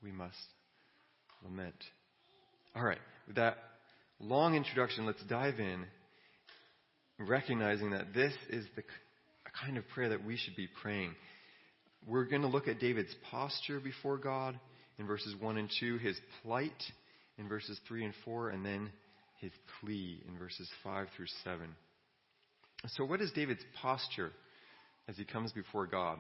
we 0.04 0.12
must 0.12 0.38
lament. 1.44 1.76
All 2.76 2.84
right, 2.84 3.00
with 3.28 3.38
that 3.38 3.58
long 4.20 4.56
introduction, 4.56 5.06
let's 5.06 5.24
dive 5.24 5.60
in, 5.60 5.86
recognizing 7.20 7.92
that 7.92 8.14
this 8.14 8.34
is 8.50 8.66
the 8.76 8.84
kind 9.64 9.78
of 9.78 9.88
prayer 9.90 10.10
that 10.10 10.24
we 10.24 10.38
should 10.38 10.56
be 10.56 10.68
praying. 10.82 11.16
We're 12.08 12.26
going 12.26 12.42
to 12.44 12.48
look 12.48 12.68
at 12.68 12.80
David's 12.80 13.14
posture 13.30 13.80
before 13.80 14.18
God 14.18 14.60
in 14.98 15.08
verses 15.08 15.36
1 15.40 15.58
and 15.58 15.70
2, 15.80 15.98
his 15.98 16.18
plight 16.42 16.72
in 17.42 17.50
verses 17.50 17.80
3 17.88 18.06
and 18.06 18.14
4, 18.24 18.50
and 18.52 18.66
then 18.66 18.92
his 19.40 19.52
plea 19.80 20.22
in 20.28 20.38
verses 20.38 20.70
5 20.84 21.08
through 21.16 21.28
7. 21.44 21.68
So, 22.96 23.06
what 23.06 23.22
is 23.22 23.32
David's 23.32 23.64
posture 23.82 24.32
as 25.08 25.18
he 25.18 25.26
comes 25.26 25.52
before 25.52 25.88
God? 25.88 26.20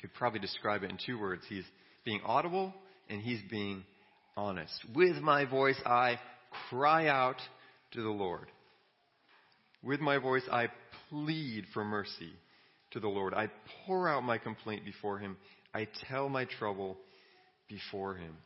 Could 0.00 0.14
probably 0.14 0.40
describe 0.40 0.82
it 0.82 0.90
in 0.90 0.98
two 1.04 1.18
words. 1.18 1.42
He's 1.48 1.64
being 2.04 2.20
audible 2.24 2.72
and 3.08 3.20
he's 3.20 3.40
being 3.50 3.84
honest. 4.36 4.74
With 4.94 5.16
my 5.16 5.44
voice 5.44 5.80
I 5.84 6.18
cry 6.70 7.08
out 7.08 7.40
to 7.92 8.02
the 8.02 8.10
Lord. 8.10 8.46
With 9.82 10.00
my 10.00 10.18
voice, 10.18 10.42
I 10.50 10.68
plead 11.08 11.64
for 11.72 11.84
mercy 11.84 12.32
to 12.90 13.00
the 13.00 13.08
Lord. 13.08 13.34
I 13.34 13.48
pour 13.86 14.08
out 14.08 14.24
my 14.24 14.38
complaint 14.38 14.84
before 14.84 15.18
Him. 15.18 15.36
I 15.72 15.86
tell 16.08 16.28
my 16.28 16.44
trouble 16.44 16.96
before 17.68 18.14
Him. 18.16 18.36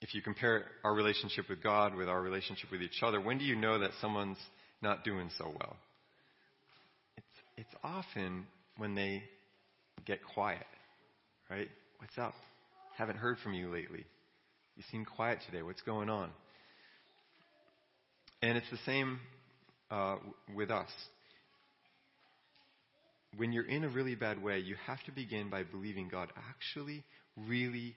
If, 0.00 0.14
you 0.14 0.22
compare 0.22 0.64
our 0.84 0.94
relationship 0.94 1.48
with 1.48 1.62
God 1.62 1.94
with 1.94 2.08
our 2.08 2.20
relationship 2.20 2.70
with 2.70 2.82
each 2.82 3.02
other, 3.02 3.20
when 3.20 3.38
do 3.38 3.44
you 3.44 3.56
know 3.56 3.78
that 3.78 3.90
someone's 4.00 4.38
not 4.82 5.04
doing 5.04 5.30
so 5.38 5.46
well? 5.46 5.76
It's, 7.16 7.26
it's 7.56 7.74
often 7.82 8.46
when 8.76 8.94
they 8.94 9.22
get 10.04 10.20
quiet, 10.34 10.66
right? 11.50 11.68
What's 11.98 12.18
up? 12.18 12.34
Haven't 12.96 13.16
heard 13.16 13.38
from 13.42 13.54
you 13.54 13.70
lately. 13.70 14.04
You 14.76 14.82
seem 14.90 15.04
quiet 15.04 15.38
today. 15.46 15.62
What's 15.62 15.82
going 15.82 16.10
on? 16.10 16.30
And 18.42 18.58
it's 18.58 18.70
the 18.70 18.78
same 18.84 19.18
uh, 19.90 20.16
with 20.54 20.70
us. 20.70 20.90
When 23.36 23.52
you're 23.52 23.68
in 23.68 23.84
a 23.84 23.88
really 23.88 24.14
bad 24.14 24.42
way, 24.42 24.58
you 24.58 24.76
have 24.86 25.02
to 25.04 25.12
begin 25.12 25.50
by 25.50 25.62
believing 25.62 26.08
God 26.08 26.32
actually, 26.50 27.04
really 27.36 27.94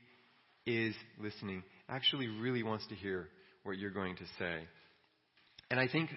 is 0.66 0.96
listening, 1.22 1.64
actually, 1.90 2.28
really 2.28 2.64
wants 2.64 2.86
to 2.88 2.96
hear 2.96 3.28
what 3.64 3.78
you're 3.78 3.92
going 3.92 4.16
to 4.16 4.26
say. 4.38 4.60
And 5.72 5.80
I 5.80 5.88
think 5.88 6.10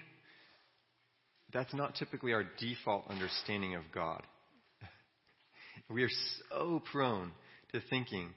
that's 1.53 1.73
not 1.73 1.95
typically 1.95 2.33
our 2.33 2.45
default 2.59 3.09
understanding 3.09 3.75
of 3.75 3.83
God. 3.93 4.23
we 5.89 6.03
are 6.03 6.09
so 6.49 6.81
prone 6.91 7.31
to 7.73 7.81
thinking 7.89 8.29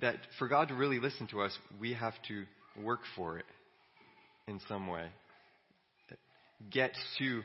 that 0.00 0.16
for 0.38 0.48
God 0.48 0.68
to 0.68 0.74
really 0.74 0.98
listen 0.98 1.26
to 1.28 1.42
us, 1.42 1.56
we 1.80 1.92
have 1.94 2.14
to 2.28 2.44
work 2.82 3.00
for 3.16 3.38
it 3.38 3.44
in 4.48 4.60
some 4.68 4.86
way. 4.86 5.06
Get 6.70 6.92
to 7.18 7.42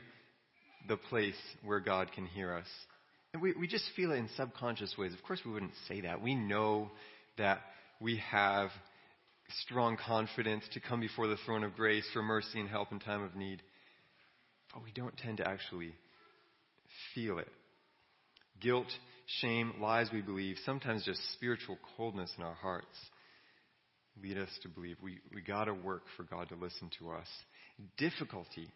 the 0.88 0.96
place 0.96 1.34
where 1.64 1.80
God 1.80 2.12
can 2.12 2.26
hear 2.26 2.54
us. 2.54 2.66
And 3.32 3.42
we, 3.42 3.52
we 3.58 3.66
just 3.66 3.84
feel 3.94 4.12
it 4.12 4.16
in 4.16 4.28
subconscious 4.36 4.94
ways. 4.96 5.12
Of 5.12 5.22
course, 5.22 5.40
we 5.44 5.52
wouldn't 5.52 5.74
say 5.88 6.02
that. 6.02 6.22
We 6.22 6.34
know 6.34 6.90
that 7.38 7.60
we 8.00 8.20
have 8.30 8.70
strong 9.62 9.96
confidence 9.96 10.64
to 10.72 10.80
come 10.80 11.00
before 11.00 11.28
the 11.28 11.36
throne 11.44 11.64
of 11.64 11.74
grace 11.74 12.06
for 12.12 12.22
mercy 12.22 12.60
and 12.60 12.68
help 12.68 12.92
in 12.92 12.98
time 12.98 13.22
of 13.22 13.34
need. 13.34 13.62
But 14.74 14.82
we 14.84 14.92
don't 14.92 15.16
tend 15.16 15.38
to 15.38 15.48
actually 15.48 15.92
feel 17.14 17.38
it. 17.38 17.48
Guilt 18.60 18.86
shame, 19.40 19.74
lies 19.80 20.08
we 20.12 20.20
believe, 20.20 20.56
sometimes 20.64 21.04
just 21.04 21.20
spiritual 21.32 21.78
coldness 21.96 22.32
in 22.38 22.44
our 22.44 22.54
hearts 22.54 22.96
lead 24.22 24.38
us 24.38 24.48
to 24.62 24.68
believe 24.68 24.96
we, 25.02 25.18
we 25.34 25.42
gotta 25.42 25.74
work 25.74 26.02
for 26.16 26.22
God 26.22 26.48
to 26.48 26.54
listen 26.54 26.90
to 26.98 27.10
us. 27.10 27.26
Difficulty 27.98 28.68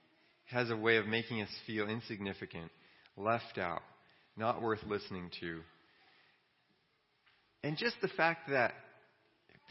has 0.47 0.71
a 0.71 0.77
way 0.77 0.97
of 0.97 1.07
making 1.07 1.41
us 1.41 1.49
feel 1.67 1.89
insignificant, 1.89 2.71
left 3.17 3.59
out, 3.59 3.83
not 4.37 4.61
worth 4.61 4.81
listening 4.87 5.31
to. 5.41 5.61
And 7.63 7.77
just 7.77 7.97
the 8.03 8.09
fact 8.09 8.51
that 8.51 8.73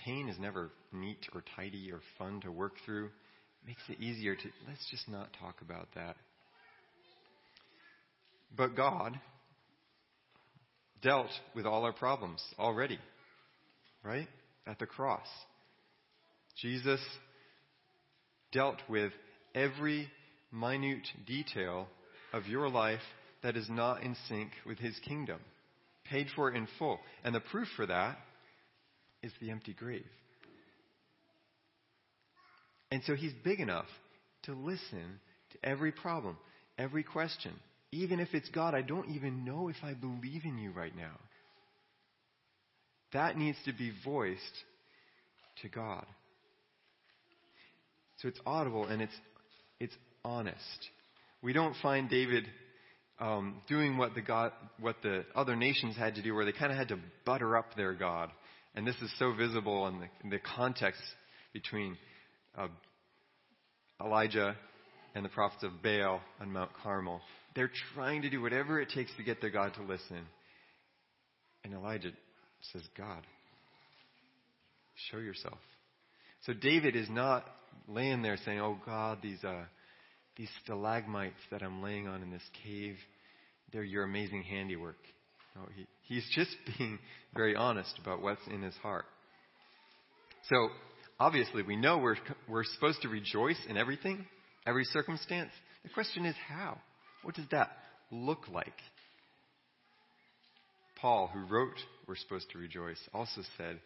pain 0.05 0.29
is 0.29 0.39
never 0.39 0.71
neat 0.91 1.25
or 1.33 1.43
tidy 1.55 1.91
or 1.91 1.99
fun 2.17 2.41
to 2.41 2.51
work 2.51 2.73
through 2.85 3.05
It 3.05 3.67
makes 3.67 3.81
it 3.89 4.01
easier 4.01 4.35
to, 4.35 4.43
let's 4.67 4.89
just 4.89 5.07
not 5.09 5.29
talk 5.39 5.55
about 5.61 5.87
that. 5.95 6.15
But 8.55 8.75
God, 8.75 9.19
dealt 11.01 11.29
with 11.55 11.65
all 11.65 11.83
our 11.83 11.93
problems 11.93 12.43
already, 12.57 12.99
right? 14.03 14.27
At 14.65 14.79
the 14.79 14.85
cross. 14.85 15.27
Jesus 16.61 16.99
dealt 18.51 18.77
with 18.89 19.11
every 19.53 20.09
minute 20.51 21.07
detail 21.27 21.87
of 22.33 22.47
your 22.47 22.69
life 22.69 22.99
that 23.43 23.55
is 23.55 23.69
not 23.69 24.03
in 24.03 24.15
sync 24.27 24.51
with 24.65 24.79
his 24.79 24.97
kingdom, 25.07 25.39
paid 26.09 26.27
for 26.35 26.51
in 26.51 26.67
full. 26.77 26.99
And 27.23 27.33
the 27.33 27.39
proof 27.39 27.67
for 27.75 27.85
that 27.85 28.17
is 29.23 29.31
the 29.41 29.51
empty 29.51 29.73
grave. 29.73 30.05
And 32.91 33.03
so 33.05 33.15
he's 33.15 33.33
big 33.43 33.59
enough 33.59 33.85
to 34.43 34.53
listen 34.53 35.19
to 35.51 35.57
every 35.63 35.91
problem, 35.91 36.37
every 36.77 37.03
question. 37.03 37.53
Even 37.91 38.19
if 38.19 38.29
it's 38.33 38.49
God, 38.49 38.73
I 38.73 38.81
don't 38.81 39.09
even 39.09 39.45
know 39.45 39.69
if 39.69 39.77
I 39.83 39.93
believe 39.93 40.43
in 40.45 40.57
you 40.57 40.71
right 40.71 40.95
now. 40.95 41.17
That 43.13 43.37
needs 43.37 43.57
to 43.65 43.73
be 43.73 43.91
voiced 44.03 44.39
to 45.61 45.69
God. 45.69 46.05
So 48.21 48.27
it's 48.27 48.39
audible 48.45 48.85
and 48.85 49.01
it's, 49.01 49.13
it's 49.79 49.95
honest. 50.23 50.89
We 51.41 51.53
don't 51.53 51.75
find 51.81 52.09
David 52.09 52.45
um, 53.19 53.61
doing 53.67 53.97
what 53.97 54.13
the 54.13 54.21
God, 54.21 54.51
what 54.79 54.97
the 55.01 55.25
other 55.35 55.55
nations 55.55 55.95
had 55.95 56.15
to 56.15 56.21
do, 56.21 56.35
where 56.35 56.45
they 56.45 56.51
kind 56.51 56.71
of 56.71 56.77
had 56.77 56.89
to 56.89 56.99
butter 57.25 57.57
up 57.57 57.75
their 57.75 57.93
God. 57.93 58.29
And 58.79 58.87
this 58.87 58.95
is 59.01 59.11
so 59.19 59.33
visible 59.33 59.87
in 59.87 59.99
the, 59.99 60.07
in 60.23 60.29
the 60.29 60.39
context 60.39 61.01
between 61.51 61.97
uh, 62.57 62.69
Elijah 64.01 64.55
and 65.13 65.25
the 65.25 65.27
prophets 65.27 65.65
of 65.65 65.83
Baal 65.83 66.21
on 66.39 66.53
Mount 66.53 66.71
Carmel. 66.81 67.19
They're 67.57 67.71
trying 67.93 68.21
to 68.21 68.29
do 68.29 68.41
whatever 68.41 68.79
it 68.79 68.87
takes 68.87 69.11
to 69.17 69.23
get 69.23 69.41
their 69.41 69.49
God 69.49 69.73
to 69.73 69.83
listen. 69.83 70.21
And 71.65 71.73
Elijah 71.73 72.11
says, 72.71 72.83
God, 72.97 73.21
show 75.11 75.17
yourself. 75.17 75.59
So 76.45 76.53
David 76.53 76.95
is 76.95 77.09
not 77.09 77.43
laying 77.85 78.21
there 78.21 78.37
saying, 78.45 78.61
Oh 78.61 78.77
God, 78.85 79.17
these, 79.21 79.43
uh, 79.43 79.65
these 80.37 80.49
stalagmites 80.63 81.35
that 81.51 81.63
I'm 81.63 81.83
laying 81.83 82.07
on 82.07 82.23
in 82.23 82.31
this 82.31 82.49
cave, 82.63 82.95
they're 83.73 83.83
your 83.83 84.05
amazing 84.05 84.43
handiwork. 84.43 84.95
No, 85.55 85.63
he, 85.75 85.87
he's 86.03 86.27
just 86.35 86.55
being 86.77 86.99
very 87.35 87.55
honest 87.55 87.97
about 88.01 88.21
what's 88.21 88.45
in 88.47 88.61
his 88.61 88.75
heart. 88.75 89.05
So, 90.49 90.69
obviously, 91.19 91.63
we 91.63 91.75
know 91.75 91.97
we're, 91.97 92.17
we're 92.47 92.63
supposed 92.63 93.01
to 93.03 93.09
rejoice 93.09 93.59
in 93.67 93.77
everything, 93.77 94.25
every 94.65 94.85
circumstance. 94.85 95.51
The 95.83 95.89
question 95.89 96.25
is 96.25 96.35
how? 96.47 96.77
What 97.23 97.35
does 97.35 97.45
that 97.51 97.69
look 98.11 98.47
like? 98.51 98.73
Paul, 100.99 101.29
who 101.33 101.45
wrote 101.45 101.77
We're 102.07 102.15
Supposed 102.15 102.49
to 102.51 102.57
Rejoice, 102.57 102.99
also 103.13 103.41
said 103.57 103.79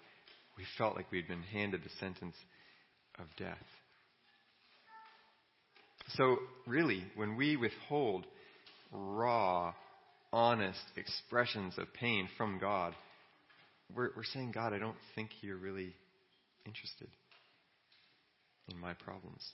we 0.58 0.63
felt 0.77 0.96
like 0.96 1.12
we'd 1.12 1.27
been 1.27 1.43
handed 1.43 1.84
the 1.84 1.89
sentence 2.00 2.36
of 3.20 3.25
death. 3.38 3.58
So, 6.15 6.38
really, 6.67 7.03
when 7.15 7.38
we 7.38 7.55
withhold 7.55 8.25
raw, 8.91 9.74
honest 10.33 10.81
expressions 10.97 11.77
of 11.77 11.93
pain 11.93 12.27
from 12.35 12.57
God, 12.59 12.93
we're, 13.95 14.09
we're 14.17 14.23
saying, 14.23 14.51
God, 14.53 14.73
I 14.73 14.79
don't 14.79 14.97
think 15.15 15.29
you're 15.41 15.57
really 15.57 15.93
interested 16.65 17.07
in 18.69 18.79
my 18.79 18.93
problems. 18.95 19.47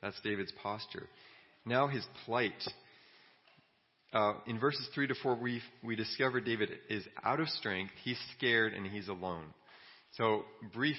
That's 0.00 0.18
David's 0.22 0.52
posture. 0.62 1.08
Now 1.66 1.88
his 1.88 2.04
plight. 2.24 2.52
Uh, 4.12 4.34
in 4.46 4.58
verses 4.58 4.88
3 4.94 5.08
to 5.08 5.14
4, 5.22 5.36
we, 5.36 5.60
we 5.82 5.96
discover 5.96 6.40
David 6.40 6.70
is 6.88 7.04
out 7.24 7.40
of 7.40 7.48
strength, 7.48 7.92
he's 8.04 8.18
scared, 8.36 8.74
and 8.74 8.86
he's 8.86 9.08
alone. 9.08 9.46
So, 10.18 10.42
brief 10.74 10.98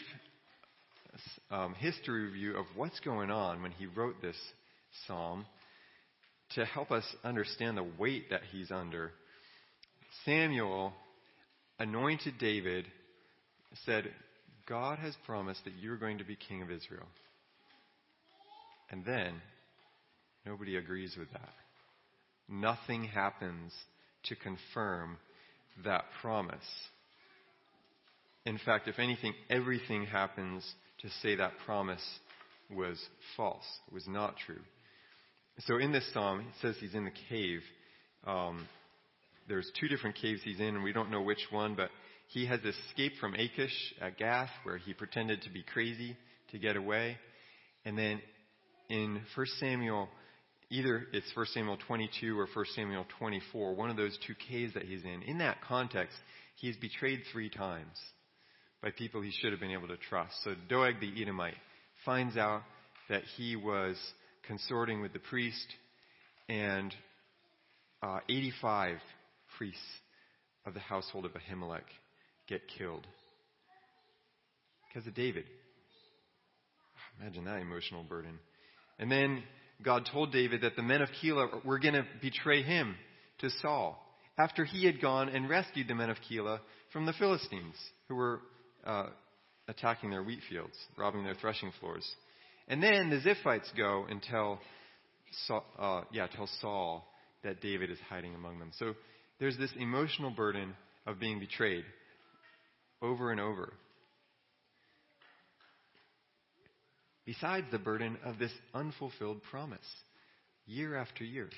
um, 1.51 1.75
history 1.75 2.23
review 2.23 2.57
of 2.57 2.65
what's 2.75 2.99
going 3.01 3.29
on 3.29 3.61
when 3.61 3.71
he 3.71 3.85
wrote 3.85 4.15
this 4.21 4.37
psalm 5.05 5.45
to 6.55 6.65
help 6.65 6.91
us 6.91 7.03
understand 7.23 7.77
the 7.77 7.87
weight 7.97 8.29
that 8.29 8.41
he's 8.51 8.71
under. 8.71 9.11
Samuel 10.25 10.93
anointed 11.79 12.35
David, 12.39 12.85
said, 13.85 14.05
God 14.67 14.99
has 14.99 15.15
promised 15.25 15.65
that 15.65 15.73
you're 15.79 15.97
going 15.97 16.19
to 16.19 16.23
be 16.23 16.35
king 16.35 16.61
of 16.61 16.71
Israel. 16.71 17.07
And 18.89 19.03
then, 19.03 19.41
nobody 20.45 20.77
agrees 20.77 21.15
with 21.17 21.31
that. 21.31 21.53
Nothing 22.47 23.05
happens 23.05 23.73
to 24.25 24.35
confirm 24.35 25.17
that 25.83 26.05
promise. 26.21 26.57
In 28.45 28.59
fact, 28.63 28.87
if 28.87 28.99
anything, 28.99 29.33
everything 29.49 30.05
happens 30.05 30.63
to 31.01 31.09
say 31.21 31.35
that 31.35 31.53
promise 31.65 32.03
was 32.69 33.03
false, 33.35 33.65
was 33.91 34.07
not 34.07 34.35
true. 34.45 34.61
So 35.59 35.77
in 35.77 35.91
this 35.91 36.05
psalm, 36.13 36.39
it 36.39 36.45
says 36.61 36.75
he's 36.79 36.95
in 36.95 37.05
the 37.05 37.11
cave. 37.29 37.61
Um, 38.25 38.67
there's 39.47 39.69
two 39.79 39.87
different 39.87 40.15
caves 40.15 40.41
he's 40.43 40.59
in, 40.59 40.75
and 40.75 40.83
we 40.83 40.93
don't 40.93 41.11
know 41.11 41.21
which 41.21 41.45
one, 41.51 41.75
but 41.75 41.89
he 42.29 42.47
has 42.47 42.59
escaped 42.61 43.17
from 43.19 43.35
Achish 43.35 43.93
at 44.01 44.17
Gath, 44.17 44.49
where 44.63 44.77
he 44.77 44.93
pretended 44.93 45.43
to 45.43 45.51
be 45.51 45.63
crazy 45.63 46.17
to 46.51 46.57
get 46.57 46.75
away. 46.75 47.17
And 47.85 47.97
then 47.97 48.21
in 48.89 49.21
1 49.35 49.45
Samuel, 49.59 50.09
either 50.69 51.05
it's 51.13 51.35
1 51.35 51.45
Samuel 51.53 51.77
22 51.87 52.39
or 52.39 52.47
1 52.51 52.65
Samuel 52.75 53.05
24, 53.19 53.75
one 53.75 53.91
of 53.91 53.97
those 53.97 54.17
two 54.25 54.33
caves 54.49 54.73
that 54.73 54.83
he's 54.83 55.03
in, 55.03 55.21
in 55.23 55.37
that 55.37 55.61
context, 55.61 56.15
he 56.55 56.69
is 56.69 56.75
betrayed 56.77 57.21
three 57.31 57.49
times 57.49 57.97
by 58.81 58.89
people 58.91 59.21
he 59.21 59.31
should 59.31 59.51
have 59.51 59.61
been 59.61 59.71
able 59.71 59.87
to 59.87 59.97
trust. 59.97 60.33
So 60.43 60.55
Doeg 60.69 60.99
the 60.99 61.21
Edomite 61.21 61.55
finds 62.05 62.37
out 62.37 62.63
that 63.09 63.23
he 63.37 63.55
was 63.55 63.97
consorting 64.47 65.01
with 65.01 65.13
the 65.13 65.19
priest, 65.19 65.67
and 66.49 66.93
uh, 68.01 68.19
85 68.29 68.97
priests 69.57 69.79
of 70.65 70.73
the 70.73 70.79
household 70.79 71.25
of 71.25 71.31
Ahimelech 71.31 71.81
get 72.47 72.61
killed 72.77 73.05
because 74.87 75.07
of 75.07 75.13
David. 75.13 75.45
Imagine 77.21 77.45
that 77.45 77.61
emotional 77.61 78.03
burden. 78.03 78.39
And 78.99 79.11
then 79.11 79.43
God 79.83 80.07
told 80.11 80.31
David 80.31 80.61
that 80.61 80.75
the 80.75 80.83
men 80.83 81.01
of 81.01 81.09
Keilah 81.21 81.63
were 81.65 81.79
going 81.79 81.93
to 81.95 82.05
betray 82.21 82.63
him 82.63 82.95
to 83.39 83.49
Saul 83.61 83.99
after 84.37 84.65
he 84.65 84.85
had 84.85 85.01
gone 85.01 85.29
and 85.29 85.49
rescued 85.49 85.87
the 85.87 85.95
men 85.95 86.09
of 86.09 86.17
Keilah 86.29 86.59
from 86.91 87.05
the 87.05 87.13
Philistines 87.13 87.75
who 88.07 88.15
were 88.15 88.39
uh, 88.85 89.07
attacking 89.67 90.09
their 90.09 90.23
wheat 90.23 90.39
fields, 90.49 90.75
robbing 90.97 91.23
their 91.23 91.35
threshing 91.35 91.71
floors. 91.79 92.09
And 92.67 92.81
then 92.81 93.09
the 93.09 93.17
Ziphites 93.17 93.75
go 93.75 94.05
and 94.09 94.21
tell, 94.21 94.59
Saul, 95.47 95.65
uh, 95.77 96.01
yeah, 96.11 96.27
tell 96.27 96.49
Saul 96.61 97.05
that 97.43 97.61
David 97.61 97.91
is 97.91 97.97
hiding 98.09 98.35
among 98.35 98.59
them. 98.59 98.71
So 98.79 98.93
there's 99.39 99.57
this 99.57 99.71
emotional 99.77 100.31
burden 100.31 100.73
of 101.05 101.19
being 101.19 101.39
betrayed 101.39 101.83
over 103.01 103.31
and 103.31 103.39
over. 103.39 103.73
Besides 107.25 107.67
the 107.71 107.79
burden 107.79 108.17
of 108.25 108.37
this 108.37 108.51
unfulfilled 108.73 109.43
promise, 109.43 109.79
year 110.65 110.95
after 110.95 111.23
year. 111.23 111.49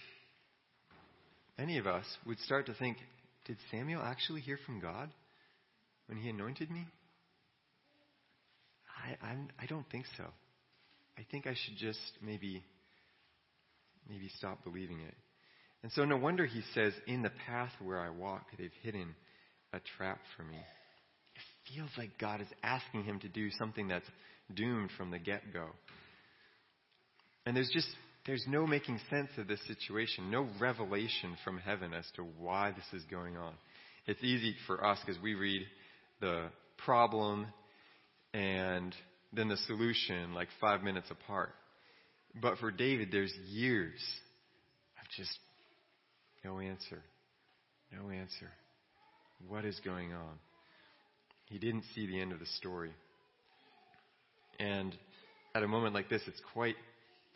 Many 1.57 1.77
of 1.77 1.87
us 1.87 2.05
would 2.25 2.39
start 2.39 2.65
to 2.67 2.73
think, 2.73 2.97
did 3.45 3.57
Samuel 3.71 4.01
actually 4.01 4.41
hear 4.41 4.59
from 4.65 4.79
God 4.79 5.09
when 6.07 6.17
he 6.17 6.29
anointed 6.29 6.69
me? 6.69 6.85
I, 9.05 9.25
I'm, 9.25 9.49
I 9.59 9.65
don't 9.65 9.89
think 9.89 10.05
so. 10.17 10.25
I 11.17 11.21
think 11.31 11.47
I 11.47 11.53
should 11.53 11.77
just 11.77 11.99
maybe, 12.21 12.63
maybe 14.09 14.29
stop 14.37 14.63
believing 14.63 15.01
it. 15.01 15.13
And 15.83 15.91
so 15.91 16.03
no 16.03 16.17
wonder 16.17 16.45
he 16.45 16.61
says, 16.73 16.93
in 17.07 17.21
the 17.21 17.31
path 17.45 17.71
where 17.83 17.99
I 17.99 18.09
walk, 18.09 18.45
they've 18.57 18.71
hidden 18.81 19.15
a 19.71 19.79
trap 19.97 20.19
for 20.35 20.43
me. 20.43 20.57
It 20.57 21.73
feels 21.73 21.89
like 21.97 22.17
God 22.19 22.41
is 22.41 22.47
asking 22.63 23.03
him 23.03 23.19
to 23.19 23.29
do 23.29 23.49
something 23.51 23.87
that's 23.87 24.09
doomed 24.53 24.89
from 24.97 25.11
the 25.11 25.19
get 25.19 25.53
go. 25.53 25.67
And 27.45 27.55
there's 27.55 27.69
just, 27.71 27.87
there's 28.25 28.43
no 28.47 28.65
making 28.65 28.99
sense 29.09 29.29
of 29.37 29.47
this 29.47 29.59
situation, 29.67 30.31
no 30.31 30.47
revelation 30.59 31.37
from 31.43 31.59
heaven 31.59 31.93
as 31.93 32.05
to 32.15 32.23
why 32.39 32.71
this 32.71 33.01
is 33.01 33.05
going 33.09 33.37
on. 33.37 33.53
It's 34.07 34.23
easy 34.23 34.55
for 34.67 34.85
us 34.85 34.99
because 35.05 35.21
we 35.21 35.35
read 35.35 35.61
the 36.21 36.47
problem 36.83 37.47
and 38.33 38.95
then 39.35 39.49
the 39.49 39.57
solution 39.57 40.33
like 40.33 40.47
five 40.59 40.83
minutes 40.83 41.09
apart. 41.11 41.51
But 42.41 42.57
for 42.57 42.71
David, 42.71 43.09
there's 43.11 43.33
years 43.47 43.99
of 44.99 45.09
just 45.15 45.37
no 46.43 46.59
answer. 46.59 47.01
No 47.91 48.09
answer. 48.09 48.51
What 49.47 49.65
is 49.65 49.79
going 49.83 50.13
on? 50.13 50.39
He 51.45 51.59
didn't 51.59 51.83
see 51.93 52.07
the 52.07 52.19
end 52.19 52.31
of 52.31 52.39
the 52.39 52.45
story. 52.57 52.91
And 54.59 54.95
at 55.53 55.63
a 55.63 55.67
moment 55.67 55.93
like 55.93 56.09
this, 56.09 56.21
it's 56.27 56.41
quite 56.53 56.75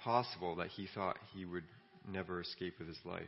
possible 0.03 0.55
that 0.57 0.67
he 0.67 0.87
thought 0.93 1.17
he 1.33 1.45
would 1.45 1.63
never 2.07 2.41
escape 2.41 2.75
with 2.79 2.87
his 2.87 2.99
life. 3.05 3.23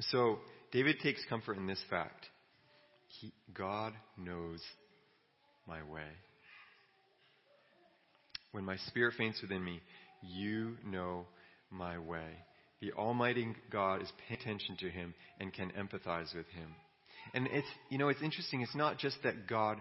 So, 0.00 0.38
David 0.72 0.96
takes 1.02 1.20
comfort 1.28 1.58
in 1.58 1.66
this 1.66 1.82
fact. 1.90 2.26
He, 3.20 3.32
God 3.52 3.92
knows 4.16 4.60
my 5.66 5.82
way. 5.82 6.08
When 8.52 8.64
my 8.64 8.76
spirit 8.88 9.14
faints 9.16 9.40
within 9.42 9.64
me, 9.64 9.80
you 10.22 10.76
know 10.84 11.26
my 11.70 11.98
way. 11.98 12.26
The 12.80 12.92
Almighty 12.92 13.54
God 13.70 14.02
is 14.02 14.12
paying 14.26 14.40
attention 14.40 14.76
to 14.78 14.90
him 14.90 15.14
and 15.38 15.52
can 15.52 15.70
empathize 15.72 16.34
with 16.34 16.46
him. 16.48 16.74
And 17.34 17.46
it's, 17.50 17.68
you 17.90 17.98
know, 17.98 18.08
it's 18.08 18.22
interesting. 18.22 18.62
It's 18.62 18.74
not 18.74 18.98
just 18.98 19.18
that 19.22 19.46
God 19.46 19.80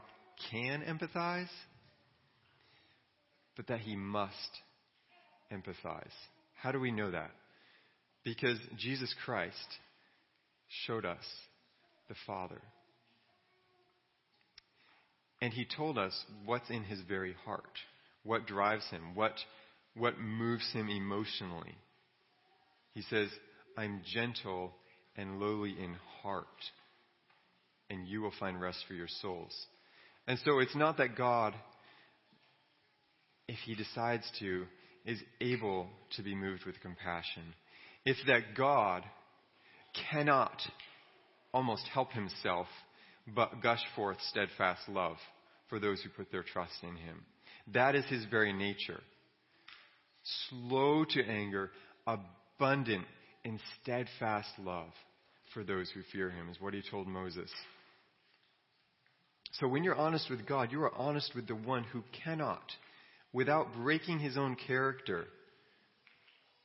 can 0.51 0.81
empathize, 0.81 1.49
but 3.55 3.67
that 3.67 3.79
he 3.79 3.95
must 3.95 4.33
empathize. 5.51 6.11
How 6.61 6.71
do 6.71 6.79
we 6.79 6.91
know 6.91 7.11
that? 7.11 7.31
Because 8.23 8.57
Jesus 8.77 9.13
Christ 9.25 9.55
showed 10.85 11.05
us 11.05 11.23
the 12.09 12.15
Father. 12.27 12.61
And 15.41 15.53
he 15.53 15.65
told 15.65 15.97
us 15.97 16.13
what's 16.45 16.69
in 16.69 16.83
his 16.83 16.99
very 17.07 17.33
heart, 17.45 17.63
what 18.23 18.45
drives 18.45 18.87
him, 18.89 19.15
what, 19.15 19.33
what 19.95 20.19
moves 20.19 20.71
him 20.73 20.89
emotionally. 20.89 21.75
He 22.93 23.01
says, 23.03 23.29
I'm 23.77 24.01
gentle 24.13 24.73
and 25.15 25.39
lowly 25.39 25.71
in 25.71 25.95
heart, 26.21 26.45
and 27.89 28.07
you 28.07 28.21
will 28.21 28.33
find 28.39 28.59
rest 28.59 28.83
for 28.87 28.93
your 28.93 29.07
souls. 29.21 29.55
And 30.27 30.37
so 30.45 30.59
it's 30.59 30.75
not 30.75 30.97
that 30.97 31.15
God, 31.15 31.53
if 33.47 33.57
he 33.65 33.75
decides 33.75 34.29
to, 34.39 34.65
is 35.05 35.19
able 35.41 35.87
to 36.17 36.23
be 36.23 36.35
moved 36.35 36.65
with 36.65 36.79
compassion. 36.81 37.43
It's 38.05 38.21
that 38.27 38.55
God 38.55 39.03
cannot 40.11 40.61
almost 41.53 41.87
help 41.91 42.11
himself 42.11 42.67
but 43.35 43.61
gush 43.61 43.81
forth 43.95 44.17
steadfast 44.29 44.81
love 44.87 45.17
for 45.69 45.79
those 45.79 46.01
who 46.01 46.09
put 46.09 46.31
their 46.31 46.43
trust 46.43 46.73
in 46.83 46.95
him. 46.95 47.25
That 47.73 47.95
is 47.95 48.05
his 48.05 48.25
very 48.25 48.53
nature. 48.53 49.01
Slow 50.49 51.05
to 51.09 51.23
anger, 51.23 51.71
abundant 52.05 53.05
in 53.43 53.59
steadfast 53.81 54.49
love 54.63 54.89
for 55.53 55.63
those 55.63 55.89
who 55.91 56.01
fear 56.11 56.29
him, 56.29 56.49
is 56.49 56.59
what 56.59 56.73
he 56.73 56.81
told 56.89 57.07
Moses. 57.07 57.51
So 59.53 59.67
when 59.67 59.83
you're 59.83 59.95
honest 59.95 60.29
with 60.29 60.45
God, 60.45 60.71
you 60.71 60.83
are 60.83 60.95
honest 60.95 61.33
with 61.35 61.47
the 61.47 61.55
one 61.55 61.83
who 61.83 62.03
cannot, 62.23 62.63
without 63.33 63.73
breaking 63.73 64.19
his 64.19 64.37
own 64.37 64.55
character, 64.55 65.25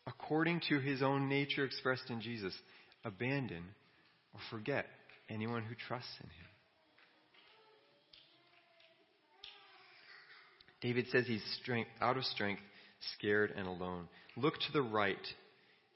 according 0.07 0.61
to 0.69 0.81
his 0.81 1.03
own 1.03 1.29
nature 1.29 1.65
expressed 1.65 2.11
in 2.11 2.21
Jesus, 2.21 2.55
abandon 3.05 3.65
or 4.35 4.41
forget 4.51 4.87
anyone 5.31 5.63
who 5.63 5.75
trusts 5.89 6.15
in 6.21 6.29
him. 6.29 6.54
David 10.85 11.07
says 11.11 11.25
he's 11.27 11.43
strength, 11.63 11.89
out 12.03 12.19
of 12.19 12.25
strength, 12.25 12.61
scared, 13.17 13.55
and 13.57 13.67
alone. 13.67 14.07
Look 14.37 14.53
to 14.53 14.73
the 14.75 14.83
right 14.83 15.17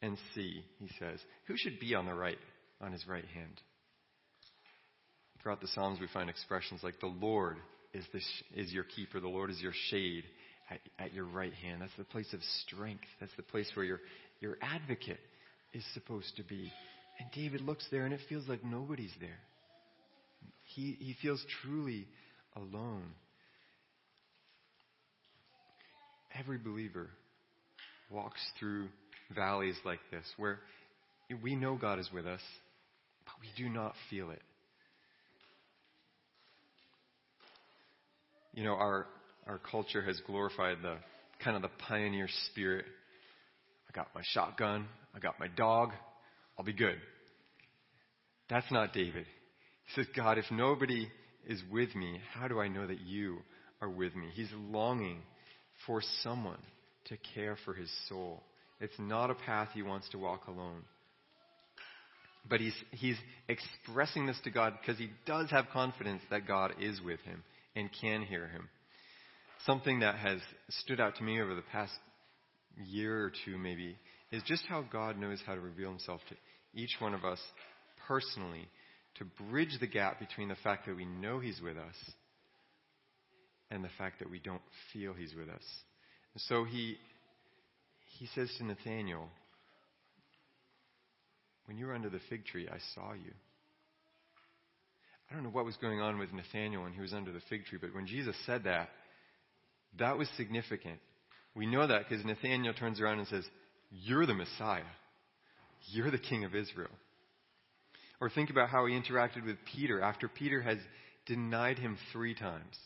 and 0.01 0.16
see, 0.35 0.64
he 0.79 0.88
says. 0.98 1.20
Who 1.46 1.59
should 1.59 1.79
be 1.79 1.94
on 1.94 2.07
the 2.07 2.14
right, 2.14 2.38
on 2.81 2.92
his 2.92 3.07
right 3.07 3.27
hand? 3.35 3.61
Throughout 5.42 5.61
the 5.61 5.68
Psalms, 5.68 6.01
we 6.01 6.09
find 6.14 6.31
expressions 6.31 6.81
like, 6.83 7.01
The 7.01 7.07
Lord 7.07 7.59
is, 7.92 8.07
the, 8.14 8.20
is 8.59 8.72
your 8.72 8.85
keeper, 8.85 9.20
the 9.20 9.29
Lord 9.29 9.51
is 9.51 9.61
your 9.61 9.74
shade 9.90 10.24
at, 10.70 10.81
at 10.98 11.12
your 11.12 11.27
right 11.27 11.53
hand. 11.53 11.83
That's 11.83 11.92
the 11.98 12.05
place 12.05 12.33
of 12.33 12.40
strength. 12.64 13.05
That's 13.20 13.37
the 13.37 13.42
place 13.42 13.70
where 13.74 13.85
your, 13.85 14.01
your 14.40 14.57
advocate 14.62 15.20
is 15.74 15.85
supposed 15.92 16.35
to 16.38 16.44
be. 16.44 16.72
And 17.20 17.31
David 17.35 17.61
looks 17.61 17.87
there 17.90 18.07
and 18.07 18.14
it 18.14 18.20
feels 18.27 18.48
like 18.48 18.64
nobody's 18.64 19.14
there. 19.20 19.40
He, 20.62 20.96
he 20.98 21.14
feels 21.20 21.44
truly 21.62 22.07
alone. 22.57 23.05
Every 26.38 26.58
believer 26.58 27.08
walks 28.10 28.40
through 28.58 28.88
valleys 29.34 29.76
like 29.84 30.00
this 30.10 30.24
where 30.36 30.60
we 31.42 31.54
know 31.54 31.76
God 31.76 31.98
is 31.98 32.08
with 32.12 32.26
us, 32.26 32.40
but 33.24 33.34
we 33.40 33.62
do 33.62 33.68
not 33.68 33.94
feel 34.10 34.30
it. 34.30 34.42
You 38.54 38.64
know, 38.64 38.74
our, 38.74 39.06
our 39.46 39.58
culture 39.58 40.02
has 40.02 40.20
glorified 40.26 40.78
the 40.82 40.96
kind 41.44 41.56
of 41.56 41.62
the 41.62 41.70
pioneer 41.86 42.28
spirit. 42.50 42.84
I 43.88 43.96
got 43.96 44.08
my 44.14 44.22
shotgun, 44.32 44.86
I 45.14 45.18
got 45.18 45.38
my 45.38 45.48
dog, 45.48 45.90
I'll 46.58 46.64
be 46.64 46.72
good. 46.72 46.96
That's 48.50 48.70
not 48.72 48.92
David. 48.92 49.26
He 49.84 49.94
says, 49.94 50.06
God, 50.16 50.38
if 50.38 50.46
nobody 50.50 51.08
is 51.46 51.62
with 51.70 51.94
me, 51.94 52.20
how 52.34 52.48
do 52.48 52.60
I 52.60 52.68
know 52.68 52.86
that 52.86 53.00
you 53.00 53.38
are 53.80 53.88
with 53.88 54.14
me? 54.14 54.28
He's 54.34 54.50
longing 54.70 55.22
for 55.86 56.02
someone 56.22 56.58
to 57.06 57.16
care 57.34 57.56
for 57.64 57.74
his 57.74 57.90
soul. 58.08 58.42
It's 58.80 58.98
not 58.98 59.30
a 59.30 59.34
path 59.34 59.68
he 59.74 59.82
wants 59.82 60.08
to 60.10 60.18
walk 60.18 60.46
alone. 60.46 60.82
But 62.48 62.60
he's, 62.60 62.74
he's 62.92 63.16
expressing 63.48 64.26
this 64.26 64.38
to 64.44 64.50
God 64.50 64.74
because 64.80 64.98
he 64.98 65.10
does 65.26 65.50
have 65.50 65.66
confidence 65.72 66.22
that 66.30 66.46
God 66.46 66.74
is 66.80 67.00
with 67.00 67.20
him 67.20 67.42
and 67.74 67.90
can 68.00 68.22
hear 68.22 68.46
him. 68.48 68.68
Something 69.66 70.00
that 70.00 70.16
has 70.16 70.40
stood 70.82 71.00
out 71.00 71.16
to 71.16 71.24
me 71.24 71.40
over 71.40 71.54
the 71.54 71.62
past 71.72 71.92
year 72.86 73.24
or 73.24 73.32
two, 73.44 73.58
maybe, 73.58 73.96
is 74.30 74.42
just 74.44 74.64
how 74.68 74.82
God 74.82 75.18
knows 75.18 75.40
how 75.44 75.54
to 75.54 75.60
reveal 75.60 75.90
himself 75.90 76.20
to 76.28 76.36
each 76.74 76.96
one 77.00 77.14
of 77.14 77.24
us 77.24 77.40
personally 78.06 78.68
to 79.16 79.24
bridge 79.50 79.76
the 79.80 79.86
gap 79.86 80.18
between 80.20 80.48
the 80.48 80.56
fact 80.56 80.86
that 80.86 80.96
we 80.96 81.04
know 81.04 81.40
He's 81.40 81.60
with 81.60 81.76
us 81.76 81.94
and 83.70 83.85
the 83.85 83.90
fact 83.98 84.18
that 84.20 84.31
we 84.31 84.38
don't 84.38 84.62
feel 84.92 85.14
He's 85.14 85.35
with 85.35 85.48
us. 85.48 85.64
And 86.35 86.42
so 86.48 86.64
He, 86.64 86.96
he 88.18 88.26
says 88.35 88.50
to 88.59 88.64
Nathanael, 88.64 89.28
When 91.66 91.76
you 91.78 91.87
were 91.87 91.94
under 91.94 92.11
the 92.11 92.20
fig 92.28 92.46
tree, 92.46 92.68
I 92.68 92.78
saw 92.94 93.12
you. 93.12 93.33
I 95.31 95.35
don't 95.35 95.42
know 95.42 95.50
what 95.50 95.64
was 95.64 95.76
going 95.76 96.00
on 96.00 96.18
with 96.18 96.33
Nathanael 96.33 96.83
when 96.83 96.94
he 96.94 97.02
was 97.02 97.12
under 97.12 97.33
the 97.33 97.42
fig 97.50 97.66
tree, 97.66 97.78
but 97.81 97.94
when 97.94 98.07
Jesus 98.07 98.35
said 98.46 98.64
that, 98.64 98.88
that 99.98 100.16
was 100.16 100.28
significant. 100.37 100.98
We 101.54 101.66
know 101.66 101.87
that 101.87 102.09
because 102.09 102.24
Nathanael 102.24 102.72
turns 102.72 103.00
around 103.00 103.18
and 103.18 103.28
says, 103.28 103.44
You're 103.90 104.26
the 104.26 104.35
Messiah. 104.35 104.83
You're 105.90 106.11
the 106.11 106.18
King 106.18 106.44
of 106.44 106.54
Israel. 106.54 106.90
Or 108.20 108.31
think 108.31 108.50
about 108.50 108.68
how 108.68 108.87
he 108.87 108.98
interacted 108.98 109.44
with 109.44 109.57
Peter 109.74 110.00
after 110.00 110.28
Peter 110.28 110.61
has 110.61 110.78
denied 111.26 111.78
him 111.78 111.96
three 112.12 112.35
times. 112.35 112.76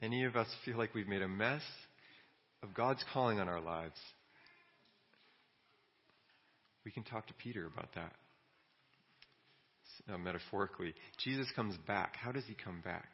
Any 0.00 0.24
of 0.24 0.36
us 0.36 0.46
feel 0.64 0.78
like 0.78 0.94
we've 0.94 1.08
made 1.08 1.22
a 1.22 1.28
mess 1.28 1.62
of 2.62 2.74
God's 2.74 3.04
calling 3.12 3.40
on 3.40 3.48
our 3.48 3.60
lives, 3.60 3.96
we 6.84 6.90
can 6.90 7.02
talk 7.04 7.26
to 7.26 7.34
Peter 7.34 7.66
about 7.66 7.88
that. 7.94 8.12
Uh, 10.12 10.16
metaphorically, 10.16 10.94
Jesus 11.22 11.46
comes 11.56 11.76
back. 11.86 12.14
How 12.16 12.30
does 12.30 12.44
he 12.46 12.54
come 12.54 12.80
back? 12.82 13.08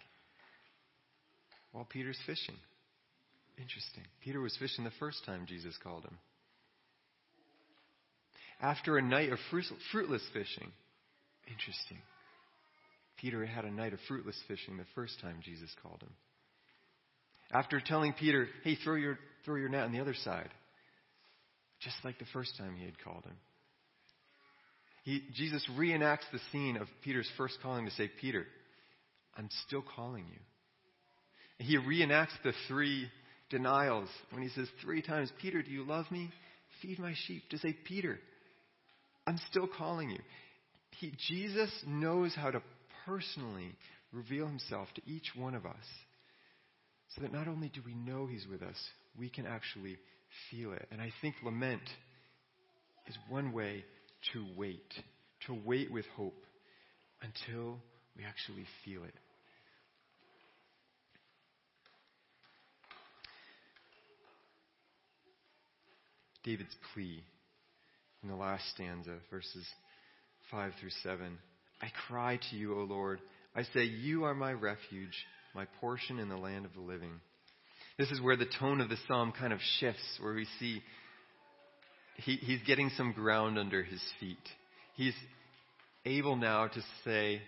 Well, 1.72 1.86
Peter's 1.88 2.18
fishing. 2.26 2.56
Interesting. 3.56 4.04
Peter 4.22 4.40
was 4.40 4.56
fishing 4.58 4.84
the 4.84 4.92
first 4.98 5.24
time 5.24 5.46
Jesus 5.46 5.74
called 5.82 6.04
him 6.04 6.18
after 8.60 8.96
a 8.96 9.02
night 9.02 9.30
of 9.30 9.38
fruitless 9.50 10.22
fishing. 10.32 10.72
Interesting. 11.46 11.98
Peter 13.18 13.44
had 13.44 13.64
a 13.64 13.70
night 13.70 13.92
of 13.92 13.98
fruitless 14.08 14.38
fishing 14.48 14.76
the 14.76 14.86
first 14.94 15.20
time 15.20 15.40
Jesus 15.44 15.70
called 15.82 16.00
him. 16.02 16.12
After 17.54 17.80
telling 17.80 18.12
Peter, 18.14 18.48
hey, 18.64 18.76
throw 18.82 18.96
your, 18.96 19.16
throw 19.44 19.54
your 19.54 19.68
net 19.68 19.84
on 19.84 19.92
the 19.92 20.00
other 20.00 20.14
side, 20.14 20.50
just 21.80 21.94
like 22.04 22.18
the 22.18 22.26
first 22.32 22.58
time 22.58 22.74
he 22.76 22.84
had 22.84 22.98
called 23.02 23.24
him. 23.24 23.36
He, 25.04 25.22
Jesus 25.34 25.64
reenacts 25.78 26.24
the 26.32 26.40
scene 26.50 26.76
of 26.76 26.88
Peter's 27.02 27.30
first 27.36 27.58
calling 27.62 27.84
to 27.84 27.92
say, 27.92 28.10
Peter, 28.20 28.44
I'm 29.36 29.48
still 29.66 29.84
calling 29.94 30.24
you. 30.28 30.38
He 31.58 31.78
reenacts 31.78 32.32
the 32.42 32.52
three 32.66 33.08
denials 33.50 34.08
when 34.32 34.42
he 34.42 34.48
says 34.48 34.66
three 34.82 35.02
times, 35.02 35.30
Peter, 35.40 35.62
do 35.62 35.70
you 35.70 35.84
love 35.84 36.10
me? 36.10 36.30
Feed 36.82 36.98
my 36.98 37.14
sheep. 37.26 37.48
To 37.50 37.58
say, 37.58 37.76
Peter, 37.84 38.18
I'm 39.26 39.38
still 39.50 39.68
calling 39.68 40.10
you. 40.10 40.20
He, 40.98 41.12
Jesus 41.28 41.70
knows 41.86 42.34
how 42.34 42.50
to 42.50 42.62
personally 43.06 43.76
reveal 44.12 44.46
himself 44.46 44.88
to 44.96 45.02
each 45.06 45.30
one 45.36 45.54
of 45.54 45.66
us 45.66 45.84
so 47.14 47.22
that 47.22 47.32
not 47.32 47.48
only 47.48 47.68
do 47.68 47.80
we 47.84 47.94
know 47.94 48.26
he's 48.26 48.46
with 48.50 48.62
us, 48.62 48.76
we 49.18 49.28
can 49.28 49.46
actually 49.46 49.96
feel 50.50 50.72
it. 50.72 50.86
And 50.90 51.00
I 51.00 51.12
think 51.20 51.36
lament 51.44 51.82
is 53.06 53.16
one 53.28 53.52
way 53.52 53.84
to 54.32 54.44
wait, 54.56 54.92
to 55.46 55.56
wait 55.64 55.92
with 55.92 56.06
hope 56.16 56.44
until 57.22 57.78
we 58.16 58.24
actually 58.24 58.66
feel 58.84 59.04
it. 59.04 59.14
David's 66.42 66.76
plea 66.92 67.22
in 68.22 68.28
the 68.28 68.36
last 68.36 68.64
stanza, 68.74 69.16
verses 69.30 69.66
5 70.50 70.72
through 70.80 70.90
7. 71.02 71.38
I 71.80 71.86
cry 72.06 72.38
to 72.50 72.56
you, 72.56 72.78
O 72.78 72.84
Lord. 72.84 73.20
I 73.56 73.62
say, 73.74 73.84
You 73.84 74.24
are 74.24 74.34
my 74.34 74.52
refuge, 74.52 75.14
my 75.54 75.66
portion 75.80 76.18
in 76.18 76.28
the 76.28 76.36
land 76.36 76.64
of 76.64 76.74
the 76.74 76.80
living. 76.80 77.20
This 77.98 78.10
is 78.10 78.20
where 78.20 78.36
the 78.36 78.48
tone 78.58 78.80
of 78.80 78.88
the 78.88 78.96
psalm 79.06 79.32
kind 79.38 79.52
of 79.52 79.60
shifts, 79.78 80.18
where 80.20 80.34
we 80.34 80.46
see 80.58 80.82
he, 82.16 82.36
he's 82.36 82.60
getting 82.66 82.90
some 82.96 83.12
ground 83.12 83.58
under 83.58 83.82
his 83.82 84.02
feet. 84.20 84.36
He's 84.94 85.14
able 86.04 86.36
now 86.36 86.66
to 86.68 86.80
say 87.04 87.40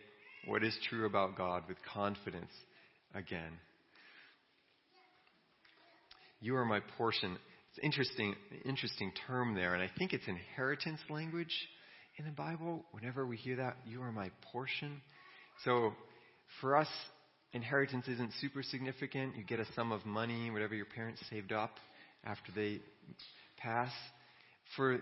what 0.47 0.63
is 0.63 0.77
true 0.89 1.07
about 1.07 1.37
God 1.37 1.65
with 1.69 1.77
confidence 1.93 2.53
again. 3.15 3.53
You 6.41 6.57
are 6.57 6.65
my 6.65 6.81
portion. 6.97 7.37
It's 7.71 7.85
interesting, 7.85 8.35
interesting 8.65 9.13
term 9.27 9.55
there, 9.55 9.75
and 9.75 9.83
I 9.83 9.91
think 9.99 10.13
it's 10.13 10.27
inheritance 10.29 11.01
language 11.11 11.55
in 12.19 12.25
the 12.25 12.31
Bible. 12.31 12.85
Whenever 12.93 13.27
we 13.27 13.37
hear 13.37 13.57
that, 13.57 13.77
you 13.85 14.03
are 14.03 14.13
my 14.13 14.31
portion. 14.53 15.01
So 15.65 15.93
for 16.61 16.77
us, 16.77 16.89
inheritance 17.57 18.07
isn't 18.07 18.33
super 18.41 18.63
significant. 18.63 19.35
You 19.37 19.43
get 19.43 19.59
a 19.59 19.67
sum 19.75 19.91
of 19.91 20.05
money, 20.05 20.51
whatever 20.51 20.75
your 20.75 20.87
parents 20.87 21.23
saved 21.31 21.53
up 21.53 21.73
after 22.23 22.53
they 22.55 22.81
pass. 23.57 23.91
For 24.77 25.01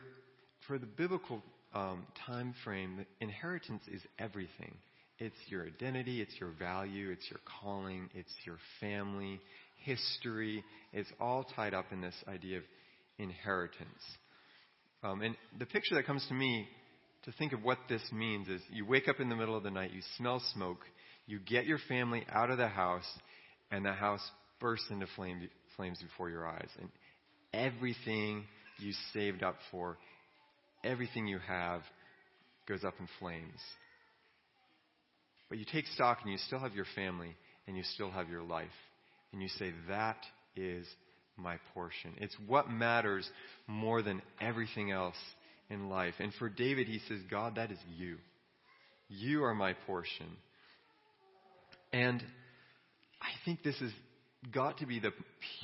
for 0.67 0.79
the 0.79 0.87
biblical 0.87 1.43
um, 1.75 2.07
time 2.27 2.55
frame, 2.65 3.05
inheritance 3.21 3.83
is 3.93 4.01
everything. 4.19 4.75
It's 5.19 5.37
your 5.49 5.67
identity, 5.67 6.23
it's 6.23 6.35
your 6.41 6.51
value, 6.59 7.11
it's 7.11 7.29
your 7.29 7.41
calling, 7.61 8.09
it's 8.15 8.33
your 8.47 8.59
family, 8.81 9.41
history. 9.85 10.65
It's 10.93 11.11
all 11.21 11.45
tied 11.57 11.75
up 11.75 11.87
in 11.93 12.01
this 12.01 12.15
idea 12.29 12.59
of 12.59 12.65
inheritance. 13.19 14.03
Um, 15.03 15.23
and 15.23 15.37
the 15.59 15.67
picture 15.67 15.97
that 15.97 16.07
comes 16.07 16.25
to 16.29 16.35
me 16.35 16.67
to 17.25 17.33
think 17.33 17.53
of 17.53 17.63
what 17.63 17.79
this 17.89 18.03
means 18.13 18.49
is 18.49 18.61
you 18.71 18.87
wake 18.87 19.09
up 19.09 19.21
in 19.21 19.29
the 19.29 19.37
middle 19.37 19.57
of 19.57 19.63
the 19.63 19.71
night, 19.71 19.93
you 19.93 20.03
smell 20.17 20.41
smoke, 20.55 20.81
you 21.27 21.39
get 21.39 21.67
your 21.67 21.79
family 21.89 22.25
out 22.31 22.51
of 22.51 22.59
the 22.59 22.69
house, 22.69 23.07
and 23.71 23.85
the 23.85 23.93
house 23.93 24.23
bursts 24.61 24.87
into 24.91 25.07
flame, 25.17 25.49
flames 25.77 26.03
before 26.03 26.31
your 26.31 26.47
eyes. 26.47 26.69
And 26.79 26.89
everything 27.53 28.45
you 28.79 28.93
saved 29.13 29.43
up 29.43 29.57
for, 29.71 29.97
everything 30.85 31.27
you 31.27 31.39
have, 31.47 31.83
goes 32.69 32.85
up 32.85 32.95
in 32.99 33.09
flames. 33.19 33.61
But 35.49 35.59
you 35.59 35.65
take 35.71 35.87
stock 35.89 36.19
and 36.23 36.33
you 36.33 36.39
still 36.39 36.59
have 36.59 36.75
your 36.75 36.87
family 36.95 37.37
and 37.67 37.77
you 37.77 37.83
still 37.95 38.11
have 38.11 38.29
your 38.29 38.43
life. 38.43 38.67
And 39.33 39.43
you 39.43 39.49
say, 39.49 39.73
That 39.89 40.19
is 40.57 40.87
my 41.37 41.59
portion. 41.75 42.13
It's 42.19 42.37
what 42.47 42.71
matters 42.71 43.29
more 43.67 44.03
than 44.03 44.23
everything 44.41 44.91
else 44.91 45.17
in 45.69 45.89
life. 45.89 46.15
And 46.19 46.33
for 46.35 46.49
David, 46.49 46.87
he 46.87 47.01
says, 47.09 47.21
God, 47.31 47.57
that 47.57 47.71
is 47.71 47.79
you. 47.97 48.17
You 49.09 49.45
are 49.45 49.55
my 49.55 49.75
portion. 49.87 50.27
And 51.95 52.25
I 53.23 53.31
think 53.45 53.63
this 53.63 53.79
has 53.79 53.93
got 54.53 54.79
to 54.79 54.87
be 54.87 54.99
the 54.99 55.13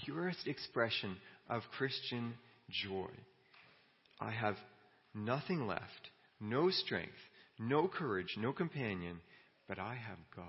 purest 0.05 0.47
expression 0.47 1.16
of 1.49 1.62
Christian 1.77 2.35
joy. 2.71 3.09
I 4.21 4.31
have 4.31 4.55
nothing 5.12 5.66
left, 5.66 5.83
no 6.40 6.71
strength, 6.71 7.19
no 7.59 7.88
courage, 7.88 8.37
no 8.38 8.53
companion, 8.53 9.19
but 9.69 9.81
I 9.81 9.95
have 9.95 10.19
God. 10.37 10.45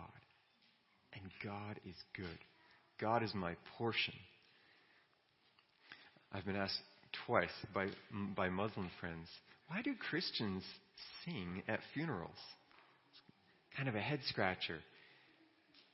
And 1.13 1.23
God 1.43 1.79
is 1.83 1.95
good. 2.15 2.37
God 2.99 3.23
is 3.23 3.33
my 3.33 3.55
portion. 3.79 4.13
I've 6.31 6.45
been 6.45 6.55
asked 6.57 6.77
twice 7.25 7.49
by, 7.73 7.87
by 8.35 8.49
Muslim 8.49 8.91
friends, 8.99 9.27
why 9.67 9.81
do 9.81 9.95
Christians 10.11 10.63
sing 11.25 11.63
at 11.67 11.79
funerals? 11.95 12.29
It's 13.13 13.75
kind 13.77 13.89
of 13.89 13.95
a 13.95 13.99
head 13.99 14.19
scratcher 14.27 14.77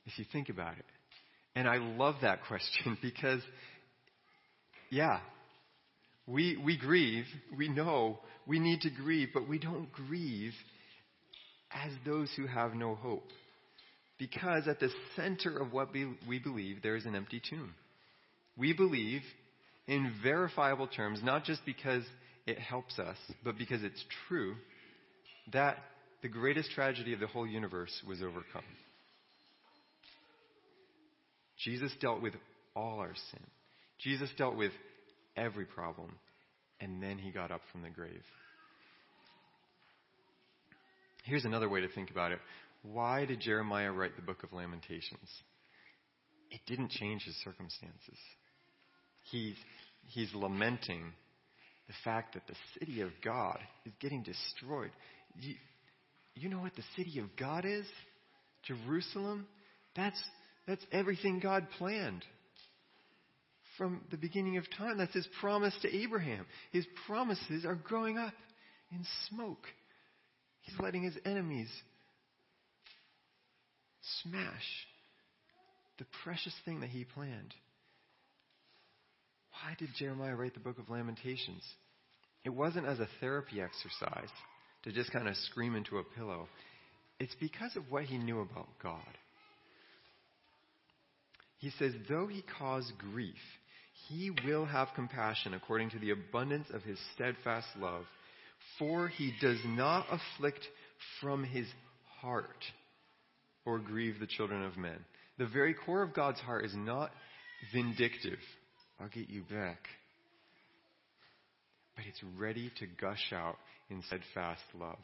if 0.08 0.18
you 0.18 0.24
think 0.32 0.48
about 0.48 0.76
it. 0.78 0.84
And 1.54 1.68
I 1.68 1.76
love 1.76 2.16
that 2.22 2.44
question 2.48 2.98
because, 3.00 3.40
yeah, 4.90 5.20
we, 6.26 6.56
we 6.56 6.76
grieve. 6.76 7.24
We 7.56 7.68
know 7.68 8.18
we 8.46 8.58
need 8.58 8.80
to 8.82 8.90
grieve, 8.90 9.28
but 9.32 9.48
we 9.48 9.58
don't 9.58 9.92
grieve 9.92 10.52
as 11.70 11.92
those 12.06 12.30
who 12.36 12.46
have 12.46 12.74
no 12.74 12.94
hope. 12.94 13.28
Because 14.18 14.66
at 14.66 14.80
the 14.80 14.90
center 15.14 15.58
of 15.58 15.72
what 15.72 15.92
we, 15.92 16.12
we 16.26 16.38
believe, 16.38 16.82
there 16.82 16.96
is 16.96 17.06
an 17.06 17.14
empty 17.14 17.40
tomb. 17.48 17.74
We 18.56 18.72
believe 18.72 19.20
in 19.86 20.12
verifiable 20.22 20.88
terms, 20.88 21.20
not 21.22 21.44
just 21.44 21.64
because 21.64 22.02
it 22.46 22.58
helps 22.58 22.98
us, 22.98 23.16
but 23.44 23.56
because 23.56 23.84
it's 23.84 24.02
true, 24.26 24.56
that 25.52 25.76
the 26.22 26.28
greatest 26.28 26.72
tragedy 26.72 27.12
of 27.12 27.20
the 27.20 27.28
whole 27.28 27.46
universe 27.46 28.02
was 28.08 28.22
overcome. 28.22 28.64
Jesus 31.64 31.92
dealt 32.00 32.22
with 32.22 32.34
all 32.74 33.00
our 33.00 33.14
sin. 33.30 33.40
Jesus 33.98 34.30
dealt 34.36 34.56
with 34.56 34.72
every 35.36 35.64
problem, 35.64 36.14
and 36.80 37.02
then 37.02 37.18
he 37.18 37.30
got 37.30 37.50
up 37.50 37.60
from 37.72 37.82
the 37.82 37.90
grave. 37.90 38.22
Here's 41.24 41.44
another 41.44 41.68
way 41.68 41.80
to 41.80 41.88
think 41.88 42.10
about 42.10 42.32
it. 42.32 42.38
Why 42.82 43.24
did 43.24 43.40
Jeremiah 43.40 43.92
write 43.92 44.16
the 44.16 44.22
book 44.22 44.42
of 44.44 44.52
Lamentations? 44.52 45.28
It 46.50 46.60
didn't 46.66 46.90
change 46.90 47.24
his 47.24 47.34
circumstances. 47.44 48.18
He's, 49.30 49.56
he's 50.06 50.32
lamenting 50.34 51.12
the 51.86 51.94
fact 52.04 52.34
that 52.34 52.46
the 52.46 52.54
city 52.78 53.00
of 53.02 53.10
God 53.22 53.58
is 53.84 53.92
getting 54.00 54.22
destroyed. 54.22 54.90
You, 55.38 55.54
you 56.34 56.48
know 56.48 56.60
what 56.60 56.76
the 56.76 56.84
city 56.96 57.18
of 57.18 57.36
God 57.36 57.64
is? 57.66 57.84
Jerusalem? 58.62 59.46
That's, 59.96 60.22
that's 60.68 60.84
everything 60.92 61.40
God 61.40 61.66
planned 61.78 62.22
from 63.78 64.02
the 64.10 64.18
beginning 64.18 64.58
of 64.58 64.64
time. 64.76 64.98
That's 64.98 65.14
his 65.14 65.28
promise 65.40 65.74
to 65.80 65.96
Abraham. 65.96 66.44
His 66.72 66.86
promises 67.06 67.64
are 67.64 67.74
growing 67.74 68.18
up 68.18 68.34
in 68.92 69.04
smoke. 69.30 69.64
He's 70.60 70.78
letting 70.78 71.02
his 71.02 71.16
enemies 71.24 71.70
smash 74.22 74.86
the 75.98 76.04
precious 76.22 76.54
thing 76.66 76.80
that 76.80 76.90
he 76.90 77.04
planned. 77.04 77.54
Why 79.52 79.74
did 79.78 79.88
Jeremiah 79.98 80.36
write 80.36 80.52
the 80.52 80.60
book 80.60 80.78
of 80.78 80.90
Lamentations? 80.90 81.64
It 82.44 82.50
wasn't 82.50 82.86
as 82.86 83.00
a 83.00 83.08
therapy 83.20 83.62
exercise 83.62 84.28
to 84.84 84.92
just 84.92 85.12
kind 85.12 85.28
of 85.28 85.36
scream 85.36 85.74
into 85.74 85.98
a 85.98 86.04
pillow. 86.04 86.46
It's 87.18 87.34
because 87.40 87.74
of 87.74 87.90
what 87.90 88.04
he 88.04 88.18
knew 88.18 88.40
about 88.40 88.68
God. 88.82 89.00
He 91.58 91.70
says, 91.78 91.92
though 92.08 92.26
he 92.26 92.42
cause 92.58 92.90
grief, 92.98 93.34
he 94.08 94.30
will 94.46 94.64
have 94.64 94.88
compassion 94.94 95.54
according 95.54 95.90
to 95.90 95.98
the 95.98 96.10
abundance 96.10 96.68
of 96.72 96.82
his 96.82 96.98
steadfast 97.14 97.66
love, 97.78 98.04
for 98.78 99.08
he 99.08 99.32
does 99.40 99.58
not 99.64 100.06
afflict 100.10 100.60
from 101.20 101.44
his 101.44 101.66
heart 102.20 102.64
or 103.64 103.78
grieve 103.78 104.20
the 104.20 104.26
children 104.26 104.64
of 104.64 104.76
men. 104.76 104.98
The 105.38 105.46
very 105.46 105.74
core 105.74 106.02
of 106.02 106.14
God's 106.14 106.40
heart 106.40 106.64
is 106.64 106.74
not 106.74 107.10
vindictive. 107.72 108.38
I'll 109.00 109.08
get 109.08 109.28
you 109.28 109.42
back. 109.42 109.80
But 111.96 112.04
it's 112.06 112.22
ready 112.36 112.70
to 112.78 112.86
gush 112.86 113.32
out 113.32 113.56
in 113.90 114.02
steadfast 114.02 114.62
love. 114.78 114.98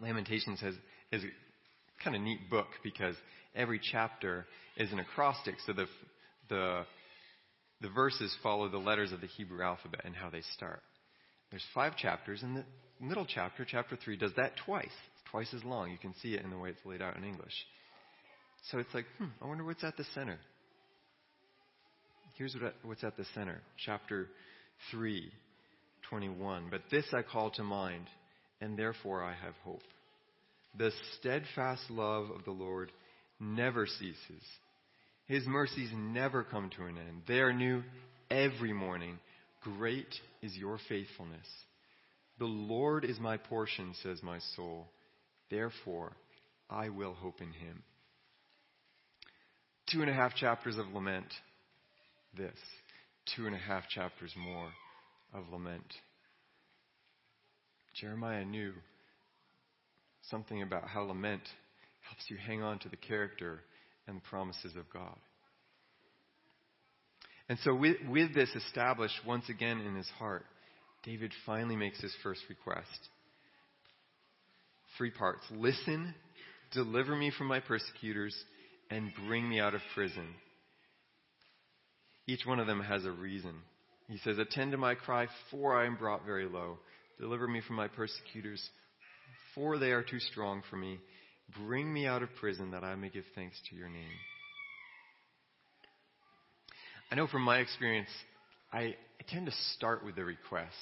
Lamentations 0.00 0.60
has, 0.60 0.74
is 1.10 1.24
a 1.24 1.28
kind 2.02 2.16
of 2.16 2.22
neat 2.22 2.50
book 2.50 2.68
because 2.82 3.14
every 3.54 3.80
chapter 3.92 4.46
is 4.76 4.92
an 4.92 4.98
acrostic. 4.98 5.54
So 5.66 5.72
the, 5.72 5.86
the 6.48 6.84
the 7.80 7.88
verses 7.88 8.36
follow 8.42 8.68
the 8.68 8.78
letters 8.78 9.12
of 9.12 9.20
the 9.20 9.26
Hebrew 9.26 9.62
alphabet 9.62 10.00
and 10.04 10.14
how 10.14 10.30
they 10.30 10.42
start. 10.54 10.82
There's 11.50 11.64
five 11.74 11.96
chapters, 11.96 12.42
and 12.42 12.56
the 12.56 12.64
middle 13.00 13.26
chapter, 13.26 13.64
chapter 13.64 13.96
3, 13.96 14.16
does 14.16 14.32
that 14.36 14.52
twice. 14.66 14.84
It's 14.84 15.30
twice 15.30 15.54
as 15.54 15.64
long. 15.64 15.90
You 15.90 15.98
can 15.98 16.14
see 16.20 16.34
it 16.34 16.42
in 16.42 16.50
the 16.50 16.58
way 16.58 16.70
it's 16.70 16.84
laid 16.84 17.00
out 17.00 17.16
in 17.16 17.24
English. 17.24 17.52
So 18.70 18.78
it's 18.78 18.92
like, 18.92 19.06
hmm, 19.18 19.26
I 19.40 19.46
wonder 19.46 19.64
what's 19.64 19.84
at 19.84 19.96
the 19.96 20.04
center. 20.14 20.38
Here's 22.34 22.54
what, 22.60 22.74
what's 22.82 23.04
at 23.04 23.16
the 23.16 23.24
center. 23.34 23.60
Chapter 23.84 24.28
3, 24.90 25.30
21. 26.10 26.64
But 26.70 26.82
this 26.90 27.06
I 27.12 27.22
call 27.22 27.50
to 27.52 27.62
mind, 27.62 28.06
and 28.60 28.76
therefore 28.76 29.22
I 29.22 29.32
have 29.32 29.54
hope. 29.64 29.82
The 30.76 30.92
steadfast 31.18 31.90
love 31.90 32.30
of 32.30 32.44
the 32.44 32.50
Lord 32.50 32.92
never 33.40 33.86
ceases. 33.86 34.42
His 35.26 35.46
mercies 35.46 35.90
never 35.94 36.42
come 36.42 36.70
to 36.76 36.84
an 36.84 36.96
end. 36.98 37.22
They 37.26 37.40
are 37.40 37.52
new 37.52 37.82
every 38.30 38.72
morning. 38.72 39.18
Great 39.62 40.14
is 40.42 40.56
your 40.56 40.78
faithfulness. 40.88 41.46
The 42.38 42.46
Lord 42.46 43.04
is 43.04 43.18
my 43.18 43.36
portion, 43.36 43.94
says 44.02 44.22
my 44.22 44.38
soul. 44.56 44.88
Therefore, 45.50 46.12
I 46.70 46.88
will 46.88 47.14
hope 47.14 47.40
in 47.40 47.52
him. 47.52 47.82
Two 49.90 50.02
and 50.02 50.10
a 50.10 50.14
half 50.14 50.34
chapters 50.34 50.78
of 50.78 50.86
lament. 50.94 51.26
This. 52.36 52.58
Two 53.34 53.46
and 53.46 53.54
a 53.54 53.58
half 53.58 53.88
chapters 53.88 54.32
more 54.36 54.70
of 55.34 55.44
lament. 55.52 55.94
Jeremiah 58.00 58.44
knew 58.44 58.72
something 60.30 60.62
about 60.62 60.88
how 60.88 61.02
lament 61.02 61.42
helps 62.08 62.24
you 62.28 62.36
hang 62.36 62.62
on 62.62 62.78
to 62.80 62.88
the 62.88 62.96
character 62.96 63.60
and 64.06 64.16
the 64.16 64.28
promises 64.28 64.74
of 64.76 64.90
God. 64.92 65.16
And 67.48 67.58
so, 67.64 67.74
with, 67.74 67.96
with 68.08 68.34
this 68.34 68.50
established 68.54 69.14
once 69.26 69.48
again 69.48 69.80
in 69.80 69.94
his 69.94 70.08
heart, 70.18 70.44
David 71.04 71.32
finally 71.46 71.76
makes 71.76 72.00
his 72.00 72.14
first 72.22 72.42
request. 72.48 73.08
Three 74.96 75.10
parts 75.10 75.44
listen, 75.50 76.14
deliver 76.72 77.16
me 77.16 77.32
from 77.36 77.46
my 77.46 77.60
persecutors, 77.60 78.36
and 78.90 79.10
bring 79.26 79.48
me 79.48 79.60
out 79.60 79.74
of 79.74 79.80
prison. 79.94 80.26
Each 82.26 82.44
one 82.44 82.60
of 82.60 82.66
them 82.66 82.80
has 82.80 83.06
a 83.06 83.10
reason. 83.10 83.54
He 84.08 84.18
says, 84.18 84.38
Attend 84.38 84.72
to 84.72 84.78
my 84.78 84.94
cry, 84.94 85.28
for 85.50 85.78
I 85.78 85.86
am 85.86 85.96
brought 85.96 86.26
very 86.26 86.46
low. 86.46 86.78
Deliver 87.18 87.48
me 87.48 87.62
from 87.66 87.76
my 87.76 87.88
persecutors, 87.88 88.68
for 89.58 89.76
they 89.76 89.90
are 89.90 90.04
too 90.04 90.20
strong 90.20 90.62
for 90.70 90.76
me. 90.76 91.00
Bring 91.66 91.92
me 91.92 92.06
out 92.06 92.22
of 92.22 92.28
prison 92.36 92.70
that 92.70 92.84
I 92.84 92.94
may 92.94 93.08
give 93.08 93.24
thanks 93.34 93.60
to 93.68 93.76
your 93.76 93.88
name. 93.88 94.16
I 97.10 97.16
know 97.16 97.26
from 97.26 97.42
my 97.42 97.58
experience, 97.58 98.08
I, 98.72 98.78
I 98.80 99.24
tend 99.28 99.46
to 99.46 99.52
start 99.74 100.04
with 100.04 100.14
the 100.14 100.24
request 100.24 100.76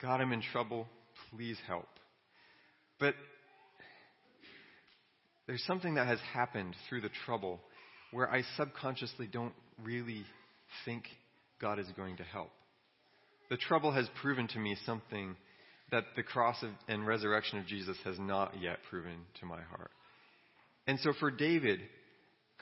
God, 0.00 0.20
I'm 0.20 0.32
in 0.32 0.42
trouble. 0.42 0.88
Please 1.30 1.56
help. 1.68 1.86
But 2.98 3.14
there's 5.46 5.62
something 5.64 5.94
that 5.94 6.08
has 6.08 6.18
happened 6.32 6.74
through 6.88 7.02
the 7.02 7.10
trouble 7.24 7.60
where 8.10 8.28
I 8.28 8.42
subconsciously 8.56 9.28
don't 9.28 9.52
really 9.80 10.24
think 10.84 11.04
God 11.60 11.78
is 11.78 11.86
going 11.96 12.16
to 12.16 12.24
help. 12.24 12.50
The 13.48 13.56
trouble 13.56 13.92
has 13.92 14.08
proven 14.20 14.48
to 14.48 14.58
me 14.58 14.76
something 14.84 15.36
that 15.92 16.04
the 16.16 16.22
cross 16.22 16.60
of, 16.62 16.70
and 16.88 17.06
resurrection 17.06 17.58
of 17.58 17.66
Jesus 17.66 17.96
has 18.04 18.18
not 18.18 18.60
yet 18.60 18.78
proven 18.90 19.18
to 19.40 19.46
my 19.46 19.60
heart. 19.60 19.90
And 20.86 20.98
so 20.98 21.12
for 21.20 21.30
David, 21.30 21.80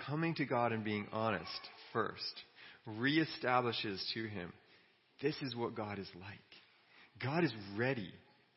coming 0.06 0.34
to 0.34 0.44
God 0.44 0.72
and 0.72 0.84
being 0.84 1.06
honest 1.12 1.48
first 1.92 2.42
reestablishes 2.86 4.02
to 4.14 4.26
him 4.26 4.52
this 5.22 5.34
is 5.42 5.54
what 5.54 5.74
God 5.74 5.98
is 5.98 6.08
like. 6.18 6.38
God 7.22 7.44
is 7.44 7.52
ready 7.76 8.10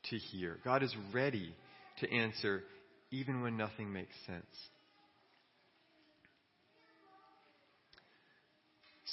to 0.09 0.17
hear, 0.17 0.57
God 0.63 0.81
is 0.81 0.95
ready 1.13 1.53
to 1.99 2.12
answer 2.12 2.63
even 3.12 3.41
when 3.41 3.57
nothing 3.57 3.91
makes 3.91 4.13
sense. 4.25 4.45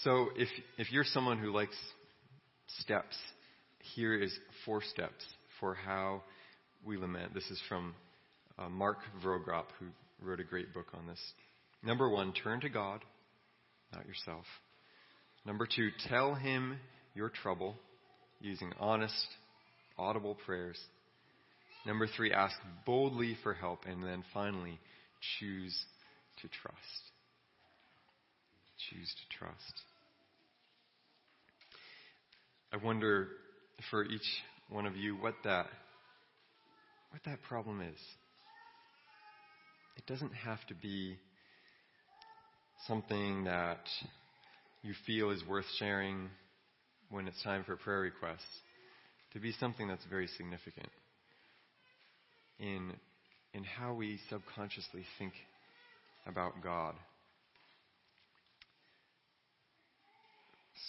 So 0.05 0.29
if, 0.37 0.49
if 0.79 0.93
you're 0.93 1.05
someone 1.05 1.39
who 1.39 1.53
likes 1.53 1.77
steps, 2.79 3.17
here 3.95 4.15
is 4.15 4.33
four 4.65 4.81
steps 4.83 5.25
for 5.61 5.75
how 5.75 6.23
we 6.85 6.97
lament. 6.97 7.35
This 7.35 7.49
is 7.51 7.61
from 7.69 7.95
uh, 8.59 8.69
Mark 8.69 8.99
Vroegop, 9.25 9.67
who 9.79 9.87
wrote 10.27 10.41
a 10.41 10.45
great 10.45 10.75
book 10.75 10.87
on 10.95 11.07
this. 11.07 11.21
Number 11.83 12.09
one, 12.09 12.33
turn 12.33 12.61
to 12.63 12.69
God, 12.69 13.01
not 13.93 14.07
yourself. 14.07 14.45
Number 15.47 15.67
two, 15.67 15.91
tell 16.09 16.35
Him 16.35 16.79
your 17.15 17.29
trouble 17.29 17.77
using 18.41 18.73
honest, 18.81 19.27
audible 19.99 20.37
prayers. 20.47 20.79
Number 21.87 22.07
three, 22.07 22.33
ask 22.33 22.55
boldly 22.85 23.37
for 23.43 23.55
help. 23.55 23.81
And 23.87 24.03
then 24.03 24.25
finally, 24.35 24.79
choose 25.39 25.79
to 26.43 26.49
trust. 26.49 26.79
Choose 28.91 29.09
to 29.09 29.39
trust. 29.39 29.83
I 32.73 32.77
wonder 32.77 33.29
for 33.91 34.05
each 34.05 34.21
one 34.71 34.87
of 34.87 34.97
you 34.97 35.17
what 35.17 35.35
that 35.45 35.67
what 37.11 37.23
that 37.25 37.43
problem 37.43 37.81
is. 37.81 37.99
It 39.97 40.07
doesn't 40.07 40.33
have 40.33 40.65
to 40.69 40.75
be 40.75 41.17
something 42.87 43.45
that 43.45 43.85
you 44.83 44.95
feel 45.07 45.31
is 45.31 45.43
worth 45.47 45.67
sharing 45.79 46.31
when 47.11 47.27
it's 47.27 47.43
time 47.43 47.65
for 47.65 47.77
prayer 47.77 48.01
requests. 48.01 48.39
To 49.35 49.41
be 49.41 49.53
something 49.59 49.89
that's 49.89 50.05
very 50.09 50.29
significant 50.29 50.89
in 52.59 52.93
in 53.53 53.65
how 53.65 53.95
we 53.95 54.19
subconsciously 54.29 55.05
think 55.19 55.33
about 56.27 56.63
God. 56.63 56.95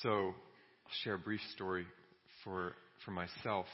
So, 0.01 0.09
I'll 0.09 0.93
share 1.03 1.15
a 1.15 1.19
brief 1.19 1.41
story 1.53 1.85
for 2.43 2.73
for 3.05 3.11
myself 3.11 3.65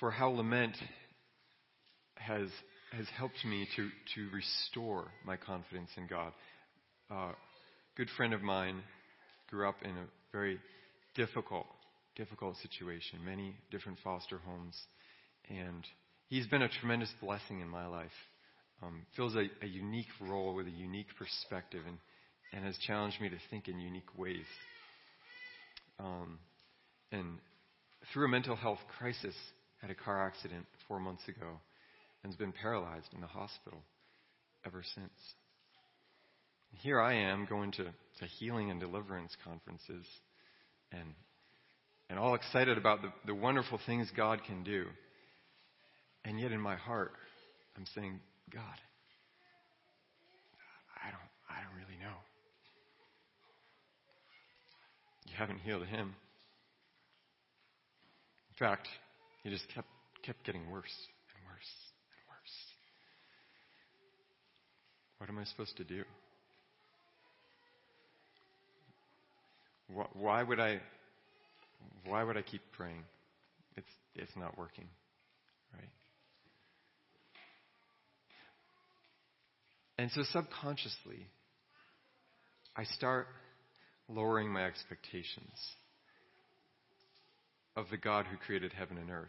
for 0.00 0.10
how 0.10 0.28
lament 0.28 0.76
has 2.16 2.48
has 2.92 3.06
helped 3.16 3.44
me 3.44 3.66
to 3.76 3.88
to 4.14 4.28
restore 4.32 5.08
my 5.24 5.36
confidence 5.36 5.90
in 5.96 6.06
God. 6.06 6.32
Uh, 7.10 7.32
a 7.32 7.34
good 7.96 8.08
friend 8.16 8.32
of 8.32 8.42
mine 8.42 8.82
grew 9.50 9.68
up 9.68 9.76
in 9.82 9.90
a 9.90 10.06
very 10.32 10.58
difficult 11.14 11.66
difficult 12.16 12.56
situation, 12.58 13.18
many 13.24 13.54
different 13.70 13.98
foster 14.02 14.38
homes, 14.38 14.76
and 15.48 15.84
he's 16.28 16.46
been 16.46 16.62
a 16.62 16.68
tremendous 16.80 17.10
blessing 17.20 17.60
in 17.60 17.68
my 17.68 17.86
life. 17.86 18.10
Um, 18.82 19.06
fills 19.16 19.34
a, 19.34 19.46
a 19.62 19.66
unique 19.66 20.12
role 20.20 20.54
with 20.54 20.66
a 20.66 20.70
unique 20.70 21.08
perspective, 21.18 21.82
and 21.86 21.98
and 22.52 22.64
has 22.64 22.76
challenged 22.86 23.20
me 23.20 23.28
to 23.28 23.38
think 23.50 23.68
in 23.68 23.80
unique 23.80 24.16
ways. 24.16 24.46
Um, 25.98 26.38
and 27.10 27.38
through 28.12 28.26
a 28.26 28.28
mental 28.28 28.56
health 28.56 28.80
crisis, 28.98 29.34
had 29.80 29.90
a 29.90 29.94
car 29.94 30.26
accident 30.26 30.66
four 30.88 31.00
months 31.00 31.26
ago 31.28 31.60
and 32.22 32.32
has 32.32 32.36
been 32.38 32.52
paralyzed 32.52 33.12
in 33.14 33.20
the 33.20 33.26
hospital 33.26 33.82
ever 34.66 34.82
since. 34.94 35.12
Here 36.80 37.00
I 37.00 37.14
am 37.14 37.46
going 37.48 37.72
to, 37.72 37.84
to 37.84 38.26
healing 38.38 38.70
and 38.70 38.80
deliverance 38.80 39.36
conferences 39.44 40.06
and, 40.90 41.14
and 42.10 42.18
all 42.18 42.34
excited 42.34 42.78
about 42.78 43.02
the, 43.02 43.12
the 43.26 43.34
wonderful 43.34 43.78
things 43.86 44.10
God 44.16 44.40
can 44.46 44.64
do. 44.64 44.86
And 46.24 46.40
yet 46.40 46.52
in 46.52 46.60
my 46.60 46.76
heart, 46.76 47.12
I'm 47.76 47.84
saying, 47.94 48.20
God, 48.52 48.62
I 51.04 51.10
don't, 51.10 51.20
I 51.50 51.62
don't 51.62 51.76
really 51.76 52.00
know. 52.00 52.16
You 55.26 55.34
haven't 55.36 55.58
healed 55.58 55.86
him. 55.86 56.14
In 58.54 58.66
fact, 58.66 58.88
he 59.42 59.50
just 59.50 59.64
kept, 59.74 59.88
kept 60.22 60.44
getting 60.44 60.70
worse 60.70 60.84
and 61.34 61.44
worse 61.44 61.72
and 62.12 62.22
worse. 62.28 62.56
What 65.18 65.28
am 65.28 65.38
I 65.38 65.44
supposed 65.44 65.76
to 65.78 65.84
do? 65.84 66.04
Why 70.12 70.42
would 70.42 70.60
I, 70.60 70.80
why 72.06 72.22
would 72.22 72.36
I 72.36 72.42
keep 72.42 72.62
praying? 72.72 73.02
It's, 73.76 73.90
it's 74.14 74.36
not 74.36 74.56
working, 74.56 74.86
right? 75.72 75.90
And 79.98 80.10
so 80.12 80.22
subconsciously, 80.32 81.26
I 82.76 82.84
start 82.84 83.26
lowering 84.08 84.52
my 84.52 84.64
expectations 84.64 85.58
of 87.76 87.86
the 87.90 87.96
God 87.96 88.26
who 88.26 88.36
created 88.36 88.72
heaven 88.72 88.98
and 88.98 89.10
earth 89.10 89.28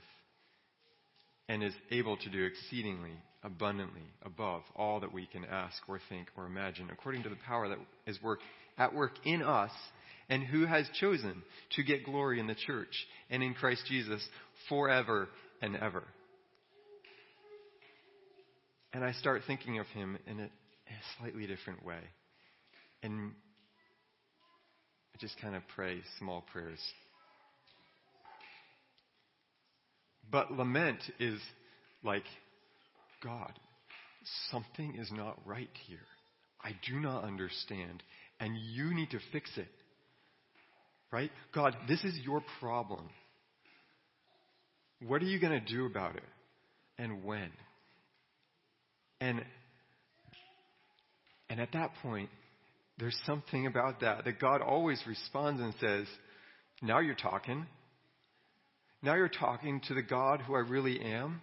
and 1.47 1.63
is 1.63 1.73
able 1.91 2.17
to 2.17 2.29
do 2.29 2.43
exceedingly 2.43 3.11
abundantly 3.43 4.01
above 4.23 4.63
all 4.75 4.99
that 4.99 5.13
we 5.13 5.27
can 5.27 5.45
ask 5.45 5.77
or 5.87 5.99
think 6.09 6.27
or 6.35 6.45
imagine 6.45 6.89
according 6.91 7.23
to 7.23 7.29
the 7.29 7.37
power 7.47 7.69
that 7.69 7.77
is 8.07 8.21
work 8.21 8.39
at 8.77 8.93
work 8.93 9.11
in 9.23 9.41
us 9.41 9.71
and 10.29 10.43
who 10.43 10.65
has 10.65 10.89
chosen 10.99 11.43
to 11.75 11.83
get 11.83 12.03
glory 12.03 12.39
in 12.39 12.47
the 12.47 12.55
church 12.55 13.05
and 13.29 13.43
in 13.43 13.53
Christ 13.53 13.83
Jesus 13.87 14.27
forever 14.67 15.29
and 15.61 15.75
ever. 15.75 16.03
And 18.93 19.03
I 19.03 19.11
start 19.13 19.43
thinking 19.45 19.77
of 19.77 19.85
him 19.87 20.17
in 20.25 20.39
a, 20.39 20.43
in 20.43 20.47
a 20.47 21.19
slightly 21.19 21.45
different 21.45 21.85
way. 21.85 21.99
And 23.03 23.33
I 25.13 25.17
just 25.19 25.39
kind 25.39 25.55
of 25.55 25.61
pray 25.75 25.99
small 26.17 26.43
prayers 26.51 26.79
But 30.31 30.51
lament 30.51 30.99
is 31.19 31.39
like, 32.03 32.23
God, 33.23 33.51
something 34.51 34.95
is 34.95 35.11
not 35.11 35.39
right 35.45 35.69
here. 35.87 35.99
I 36.63 36.71
do 36.87 36.99
not 36.99 37.23
understand, 37.23 38.01
and 38.39 38.55
you 38.57 38.93
need 38.93 39.11
to 39.11 39.19
fix 39.31 39.49
it. 39.57 39.67
Right? 41.11 41.31
God, 41.53 41.75
this 41.87 42.03
is 42.03 42.17
your 42.23 42.43
problem. 42.59 43.09
What 45.05 45.21
are 45.21 45.25
you 45.25 45.39
going 45.39 45.59
to 45.59 45.73
do 45.73 45.85
about 45.85 46.15
it? 46.15 46.23
And 46.97 47.23
when? 47.23 47.51
And 49.21 49.43
and 51.49 51.59
at 51.59 51.71
that 51.73 51.91
point, 52.01 52.29
there's 52.97 53.17
something 53.25 53.67
about 53.67 54.01
that 54.01 54.25
that 54.25 54.39
God 54.39 54.61
always 54.61 55.01
responds 55.07 55.61
and 55.61 55.73
says, 55.79 56.07
"Now 56.81 56.99
you're 56.99 57.15
talking. 57.15 57.65
Now 59.05 59.13
you're 59.13 59.29
talking 59.29 59.81
to 59.87 59.93
the 59.93 60.01
God 60.01 60.41
who 60.41 60.55
I 60.55 60.61
really 60.61 60.99
am. 60.99 61.39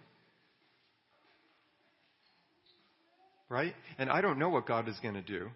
Right? 3.47 3.73
And 3.97 4.09
I 4.09 4.19
don't 4.19 4.37
know 4.37 4.49
what 4.49 4.67
God 4.67 4.89
is 4.89 4.99
going 5.01 5.13
to 5.13 5.21
do. 5.21 5.47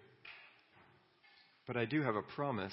But 1.66 1.76
I 1.76 1.84
do 1.84 2.00
have 2.00 2.16
a 2.16 2.22
promise 2.22 2.72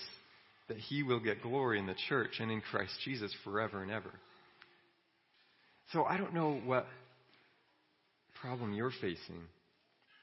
that 0.70 0.78
he 0.78 1.04
will 1.04 1.20
get 1.20 1.42
glory 1.42 1.80
in 1.80 1.86
the 1.86 1.96
church 2.08 2.40
and 2.40 2.50
in 2.50 2.62
Christ 2.62 2.94
Jesus 3.04 3.36
forever 3.44 3.84
and 3.84 3.92
ever. 3.92 4.12
So 5.92 6.06
I 6.06 6.16
don't 6.16 6.34
know 6.34 6.62
what 6.64 6.88
problem 8.40 8.74
you're 8.74 8.94
facing. 9.02 9.42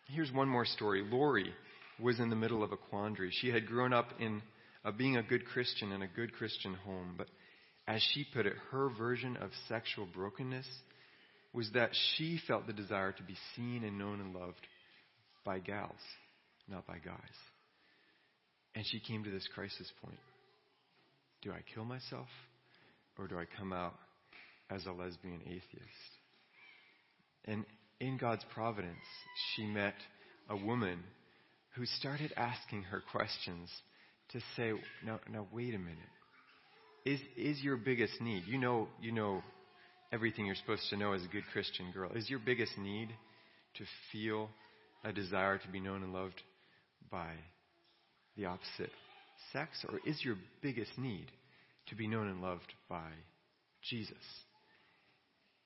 Here's 0.08 0.32
one 0.32 0.48
more 0.48 0.64
story. 0.64 1.04
Lori 1.06 1.52
was 2.00 2.18
in 2.18 2.30
the 2.30 2.36
middle 2.36 2.62
of 2.62 2.72
a 2.72 2.78
quandary. 2.78 3.30
She 3.30 3.50
had 3.50 3.66
grown 3.66 3.92
up 3.92 4.08
in 4.18 4.40
being 4.96 5.18
a 5.18 5.22
good 5.22 5.44
Christian 5.44 5.92
in 5.92 6.00
a 6.00 6.08
good 6.08 6.32
Christian 6.32 6.72
home, 6.72 7.14
but 7.18 7.26
as 7.86 8.02
she 8.12 8.26
put 8.32 8.46
it, 8.46 8.54
her 8.70 8.90
version 8.90 9.36
of 9.36 9.50
sexual 9.68 10.06
brokenness 10.06 10.66
was 11.52 11.70
that 11.74 11.90
she 12.16 12.40
felt 12.46 12.66
the 12.66 12.72
desire 12.72 13.12
to 13.12 13.22
be 13.22 13.36
seen 13.54 13.84
and 13.84 13.98
known 13.98 14.20
and 14.20 14.34
loved 14.34 14.66
by 15.44 15.58
gals, 15.58 15.90
not 16.68 16.86
by 16.86 16.98
guys. 16.98 17.16
And 18.74 18.84
she 18.86 19.00
came 19.00 19.24
to 19.24 19.30
this 19.30 19.46
crisis 19.54 19.90
point. 20.02 20.18
Do 21.42 21.50
I 21.50 21.60
kill 21.74 21.84
myself 21.84 22.28
or 23.18 23.26
do 23.26 23.38
I 23.38 23.44
come 23.58 23.72
out 23.72 23.94
as 24.70 24.86
a 24.86 24.92
lesbian 24.92 25.40
atheist? 25.44 26.12
And 27.44 27.64
in 28.00 28.16
God's 28.16 28.44
providence, 28.54 28.96
she 29.54 29.66
met 29.66 29.94
a 30.48 30.56
woman 30.56 31.00
who 31.74 31.84
started 31.86 32.32
asking 32.36 32.84
her 32.84 33.02
questions 33.10 33.68
to 34.30 34.40
say, 34.56 34.72
now, 35.04 35.20
now 35.30 35.46
wait 35.52 35.74
a 35.74 35.78
minute. 35.78 35.98
Is, 37.04 37.20
is 37.36 37.60
your 37.62 37.76
biggest 37.76 38.20
need, 38.20 38.44
you 38.46 38.58
know, 38.58 38.88
you 39.00 39.12
know 39.12 39.42
everything 40.12 40.46
you're 40.46 40.54
supposed 40.54 40.88
to 40.90 40.96
know 40.96 41.12
as 41.12 41.24
a 41.24 41.28
good 41.28 41.44
Christian 41.52 41.90
girl, 41.92 42.10
is 42.14 42.28
your 42.30 42.38
biggest 42.38 42.76
need 42.78 43.08
to 43.76 43.84
feel 44.12 44.48
a 45.04 45.12
desire 45.12 45.58
to 45.58 45.68
be 45.68 45.80
known 45.80 46.02
and 46.02 46.12
loved 46.12 46.40
by 47.10 47.32
the 48.36 48.44
opposite 48.44 48.90
sex? 49.52 49.84
Or 49.88 49.98
is 50.06 50.22
your 50.24 50.36
biggest 50.62 50.96
need 50.98 51.26
to 51.88 51.96
be 51.96 52.06
known 52.06 52.28
and 52.28 52.40
loved 52.40 52.72
by 52.88 53.10
Jesus? 53.88 54.14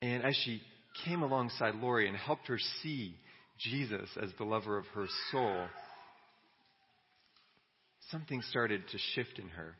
And 0.01 0.23
as 0.23 0.35
she 0.43 0.61
came 1.05 1.21
alongside 1.21 1.75
Lori 1.75 2.07
and 2.07 2.17
helped 2.17 2.47
her 2.47 2.59
see 2.81 3.15
Jesus 3.59 4.09
as 4.21 4.29
the 4.37 4.43
lover 4.43 4.77
of 4.77 4.85
her 4.95 5.05
soul, 5.31 5.65
something 8.11 8.41
started 8.43 8.81
to 8.91 8.97
shift 9.15 9.39
in 9.39 9.49
her. 9.49 9.75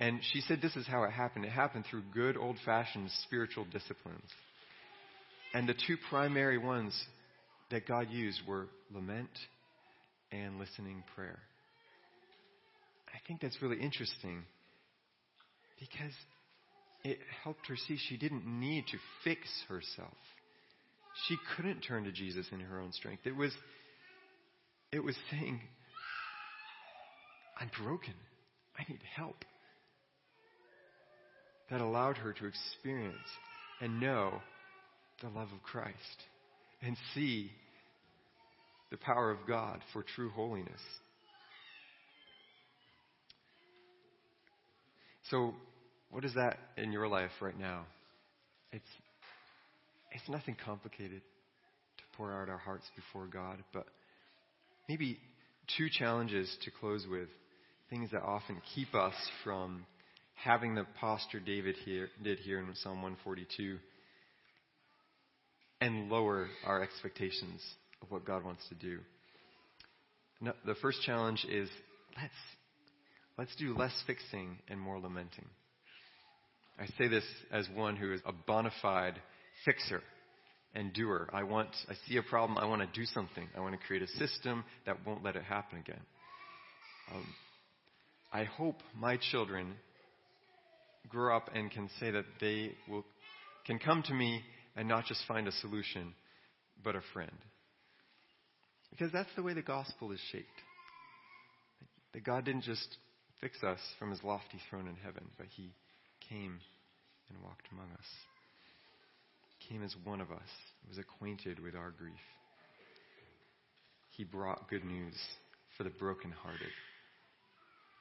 And 0.00 0.20
she 0.32 0.40
said 0.42 0.60
this 0.62 0.76
is 0.76 0.86
how 0.86 1.02
it 1.04 1.10
happened. 1.10 1.44
It 1.44 1.50
happened 1.50 1.84
through 1.90 2.02
good 2.14 2.36
old 2.36 2.56
fashioned 2.64 3.10
spiritual 3.24 3.64
disciplines. 3.64 4.30
And 5.54 5.68
the 5.68 5.74
two 5.74 5.96
primary 6.08 6.58
ones 6.58 6.94
that 7.70 7.86
God 7.86 8.08
used 8.10 8.40
were 8.46 8.66
lament 8.94 9.30
and 10.30 10.58
listening 10.58 11.02
prayer. 11.14 11.38
I 13.08 13.18
think 13.26 13.40
that's 13.40 13.60
really 13.62 13.80
interesting 13.80 14.44
because 15.80 16.12
it 17.04 17.18
helped 17.42 17.66
her 17.68 17.76
see 17.76 17.98
she 18.08 18.16
didn't 18.16 18.46
need 18.46 18.84
to 18.88 18.98
fix 19.24 19.40
herself. 19.68 20.14
She 21.26 21.36
couldn't 21.56 21.80
turn 21.80 22.04
to 22.04 22.12
Jesus 22.12 22.46
in 22.52 22.60
her 22.60 22.80
own 22.80 22.92
strength. 22.92 23.26
It 23.26 23.34
was, 23.34 23.52
it 24.92 25.02
was 25.02 25.16
saying, 25.30 25.60
I'm 27.58 27.70
broken. 27.82 28.14
I 28.78 28.84
need 28.88 29.00
help. 29.16 29.44
That 31.70 31.80
allowed 31.80 32.16
her 32.18 32.32
to 32.32 32.46
experience 32.46 33.16
and 33.80 34.00
know 34.00 34.40
the 35.20 35.28
love 35.28 35.48
of 35.52 35.62
Christ 35.62 35.96
and 36.82 36.96
see 37.14 37.50
the 38.90 38.96
power 38.96 39.30
of 39.30 39.38
God 39.46 39.80
for 39.92 40.02
true 40.02 40.30
holiness. 40.30 40.80
So, 45.30 45.54
what 46.10 46.24
is 46.24 46.34
that 46.34 46.58
in 46.78 46.90
your 46.90 47.06
life 47.06 47.30
right 47.42 47.58
now? 47.58 47.84
It's, 48.72 48.88
it's 50.12 50.28
nothing 50.28 50.56
complicated 50.64 51.20
to 51.98 52.04
pour 52.16 52.32
out 52.32 52.48
our 52.48 52.58
hearts 52.58 52.86
before 52.96 53.26
God, 53.26 53.58
but 53.74 53.86
maybe 54.88 55.18
two 55.76 55.88
challenges 55.90 56.54
to 56.64 56.70
close 56.70 57.06
with, 57.10 57.28
things 57.90 58.10
that 58.12 58.22
often 58.22 58.56
keep 58.74 58.94
us 58.94 59.14
from 59.44 59.84
having 60.44 60.74
the 60.74 60.86
posture 61.00 61.40
David 61.40 61.76
here, 61.84 62.08
did 62.22 62.38
here 62.38 62.58
in 62.58 62.66
Psalm 62.76 63.02
142 63.02 63.78
and 65.80 66.08
lower 66.08 66.48
our 66.64 66.82
expectations 66.82 67.62
of 68.02 68.10
what 68.10 68.24
God 68.24 68.44
wants 68.44 68.62
to 68.68 68.74
do. 68.74 68.98
No, 70.40 70.52
the 70.64 70.74
first 70.76 71.02
challenge 71.02 71.44
is 71.50 71.68
let's, 72.16 72.32
let's 73.36 73.56
do 73.56 73.76
less 73.76 73.92
fixing 74.06 74.58
and 74.68 74.80
more 74.80 74.98
lamenting. 74.98 75.46
I 76.78 76.86
say 76.98 77.08
this 77.08 77.24
as 77.50 77.68
one 77.74 77.96
who 77.96 78.12
is 78.12 78.20
a 78.24 78.32
bona 78.32 78.70
fide 78.80 79.20
fixer 79.64 80.00
and 80.74 80.92
doer. 80.92 81.28
I 81.32 81.42
want, 81.42 81.70
I 81.88 81.94
see 82.06 82.16
a 82.18 82.22
problem, 82.22 82.58
I 82.58 82.66
want 82.66 82.82
to 82.82 83.00
do 83.00 83.04
something. 83.06 83.48
I 83.56 83.60
want 83.60 83.78
to 83.78 83.86
create 83.86 84.02
a 84.02 84.08
system 84.08 84.64
that 84.86 85.04
won't 85.04 85.24
let 85.24 85.34
it 85.34 85.42
happen 85.42 85.80
again. 85.80 86.00
Um, 87.12 87.26
I 88.32 88.44
hope 88.44 88.76
my 88.96 89.18
children 89.32 89.74
grow 91.08 91.36
up 91.36 91.50
and 91.54 91.70
can 91.70 91.88
say 92.00 92.10
that 92.10 92.24
they 92.40 92.72
will, 92.88 93.04
can 93.66 93.78
come 93.78 94.02
to 94.04 94.14
me 94.14 94.42
and 94.76 94.88
not 94.88 95.06
just 95.06 95.20
find 95.26 95.48
a 95.48 95.52
solution, 95.52 96.14
but 96.82 96.94
a 96.94 97.02
friend. 97.12 97.36
Because 98.90 99.12
that's 99.12 99.30
the 99.36 99.42
way 99.42 99.54
the 99.54 99.62
gospel 99.62 100.12
is 100.12 100.20
shaped. 100.32 100.46
That 102.14 102.24
God 102.24 102.44
didn't 102.44 102.62
just 102.62 102.96
fix 103.40 103.62
us 103.62 103.78
from 103.98 104.10
his 104.10 104.22
lofty 104.22 104.58
throne 104.68 104.88
in 104.88 104.96
heaven, 104.96 105.24
but 105.36 105.46
he 105.56 105.72
came 106.28 106.58
and 107.28 107.42
walked 107.42 107.66
among 107.72 107.90
us. 107.92 108.06
He 109.58 109.68
Came 109.74 109.82
as 109.82 109.94
one 110.04 110.20
of 110.20 110.30
us, 110.30 110.48
he 110.82 110.88
was 110.88 110.98
acquainted 110.98 111.60
with 111.60 111.74
our 111.74 111.90
grief. 111.90 112.14
He 114.16 114.24
brought 114.24 114.68
good 114.68 114.84
news 114.84 115.14
for 115.76 115.84
the 115.84 115.90
brokenhearted, 115.90 116.72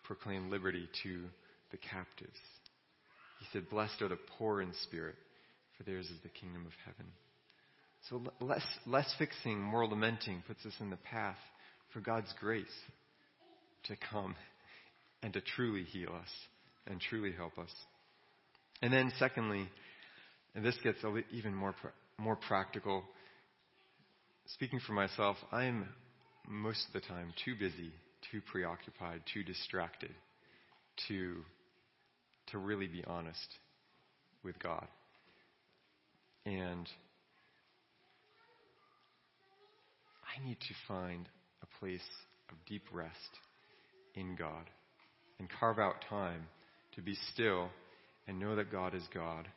proclaimed 0.04 0.50
liberty 0.50 0.88
to 1.04 1.26
the 1.72 1.78
captives. 1.78 2.40
He 3.40 3.46
said, 3.52 3.70
Blessed 3.70 4.02
are 4.02 4.08
the 4.08 4.18
poor 4.38 4.62
in 4.62 4.74
spirit, 4.84 5.16
for 5.78 5.84
theirs 5.84 6.06
is 6.06 6.20
the 6.24 6.30
kingdom 6.30 6.66
of 6.66 6.72
heaven. 6.86 7.12
So 8.10 8.24
less, 8.40 8.66
less 8.86 9.14
fixing, 9.18 9.60
more 9.60 9.86
lamenting 9.88 10.44
puts 10.48 10.66
us 10.66 10.74
in 10.80 10.90
the 10.90 10.98
path 10.98 11.38
for 11.94 12.00
God's 12.00 12.34
grace 12.40 12.66
to 13.86 13.96
come 14.12 14.36
and 15.24 15.34
to 15.34 15.42
truly 15.42 15.84
heal 15.84 16.14
us 16.14 16.30
and 16.86 17.02
truly 17.02 17.32
help 17.32 17.58
us. 17.58 17.72
And 18.82 18.94
then, 18.94 19.12
secondly, 19.18 19.68
and 20.56 20.64
this 20.64 20.78
gets 20.84 21.00
even 21.32 21.54
more 21.54 21.76
more 22.20 22.36
practical. 22.36 23.04
Speaking 24.48 24.80
for 24.86 24.94
myself, 24.94 25.38
I 25.52 25.66
am 25.66 25.88
most 26.48 26.88
of 26.88 26.94
the 26.94 27.08
time 27.08 27.34
too 27.46 27.54
busy, 27.56 27.92
too 28.32 28.42
preoccupied, 28.52 29.22
too 29.32 29.44
distracted 29.44 30.12
to 31.08 31.44
to 32.52 32.58
really 32.58 32.88
be 32.88 33.04
honest 33.06 33.48
with 34.44 34.58
God. 34.60 34.88
And 36.46 36.88
I 40.26 40.46
need 40.46 40.60
to 40.60 40.74
find 40.88 41.28
a 41.62 41.80
place 41.80 42.08
of 42.50 42.56
deep 42.66 42.84
rest 42.94 43.12
in 44.16 44.36
God 44.36 44.70
and 45.40 45.50
carve 45.60 45.80
out 45.80 46.06
time 46.10 46.48
to 46.96 47.02
be 47.02 47.16
still 47.34 47.70
and 48.28 48.40
know 48.40 48.56
that 48.56 48.72
God 48.72 48.96
is 48.96 49.04
God. 49.14 49.48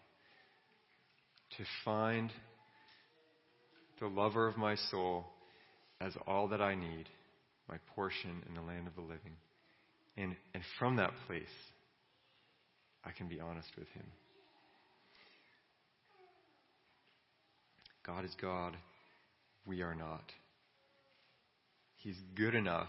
To 1.59 1.65
find 1.85 2.31
the 4.01 4.07
lover 4.07 4.47
of 4.47 4.57
my 4.57 4.77
soul 4.91 5.27
as 6.01 6.13
all 6.27 6.49
that 6.49 6.61
I 6.61 6.75
need, 6.75 7.07
my 7.69 7.77
portion 7.95 8.43
in 8.49 8.55
the 8.55 8.63
land 8.63 8.87
of 8.87 8.95
the 8.95 9.03
living. 9.03 9.37
And, 10.17 10.37
and 10.55 10.63
from 10.79 10.97
that 10.97 11.13
place, 11.27 11.43
I 13.05 13.11
can 13.13 13.29
be 13.29 13.41
honest 13.41 13.69
with 13.79 13.89
Him. 13.89 14.05
God 18.07 18.25
is 18.25 18.35
God. 18.41 18.77
We 19.67 19.83
are 19.83 19.95
not. 19.95 20.25
He's 21.97 22.17
good 22.35 22.55
enough, 22.55 22.89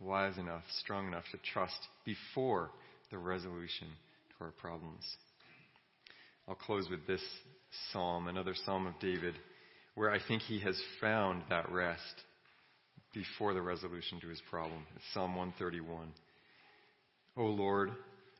wise 0.00 0.36
enough, 0.36 0.62
strong 0.80 1.08
enough 1.08 1.24
to 1.32 1.38
trust 1.52 1.78
before 2.04 2.70
the 3.10 3.18
resolution 3.18 3.88
to 4.30 4.44
our 4.44 4.50
problems. 4.52 5.02
I'll 6.46 6.54
close 6.54 6.88
with 6.90 7.06
this 7.06 7.22
psalm, 7.92 8.28
another 8.28 8.54
psalm 8.66 8.86
of 8.86 8.98
David, 9.00 9.34
where 9.94 10.10
I 10.10 10.18
think 10.28 10.42
he 10.42 10.60
has 10.60 10.78
found 11.00 11.42
that 11.48 11.70
rest 11.72 12.22
before 13.14 13.54
the 13.54 13.62
resolution 13.62 14.20
to 14.20 14.28
his 14.28 14.42
problem. 14.50 14.84
It's 14.96 15.04
Psalm 15.14 15.36
131. 15.36 16.08
O 17.36 17.44
Lord, 17.44 17.92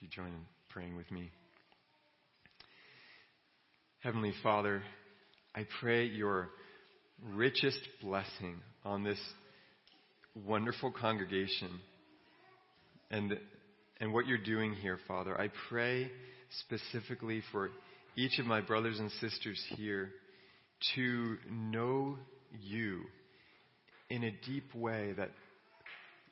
You 0.00 0.08
join 0.08 0.28
in 0.28 0.46
praying 0.70 0.96
with 0.96 1.10
me? 1.10 1.30
Heavenly 4.02 4.32
Father, 4.42 4.82
I 5.54 5.66
pray 5.78 6.06
your 6.06 6.48
richest 7.34 7.80
blessing 8.00 8.56
on 8.82 9.04
this 9.04 9.18
wonderful 10.46 10.90
congregation 10.90 11.68
and, 13.10 13.38
and 14.00 14.14
what 14.14 14.26
you're 14.26 14.38
doing 14.38 14.72
here, 14.72 14.98
Father. 15.06 15.38
I 15.38 15.50
pray 15.68 16.10
specifically 16.60 17.42
for 17.52 17.68
each 18.16 18.38
of 18.38 18.46
my 18.46 18.62
brothers 18.62 18.98
and 18.98 19.10
sisters 19.20 19.62
here 19.76 20.08
to 20.94 21.36
know 21.50 22.16
you 22.58 23.02
in 24.08 24.24
a 24.24 24.30
deep 24.46 24.74
way 24.74 25.12
that, 25.18 25.28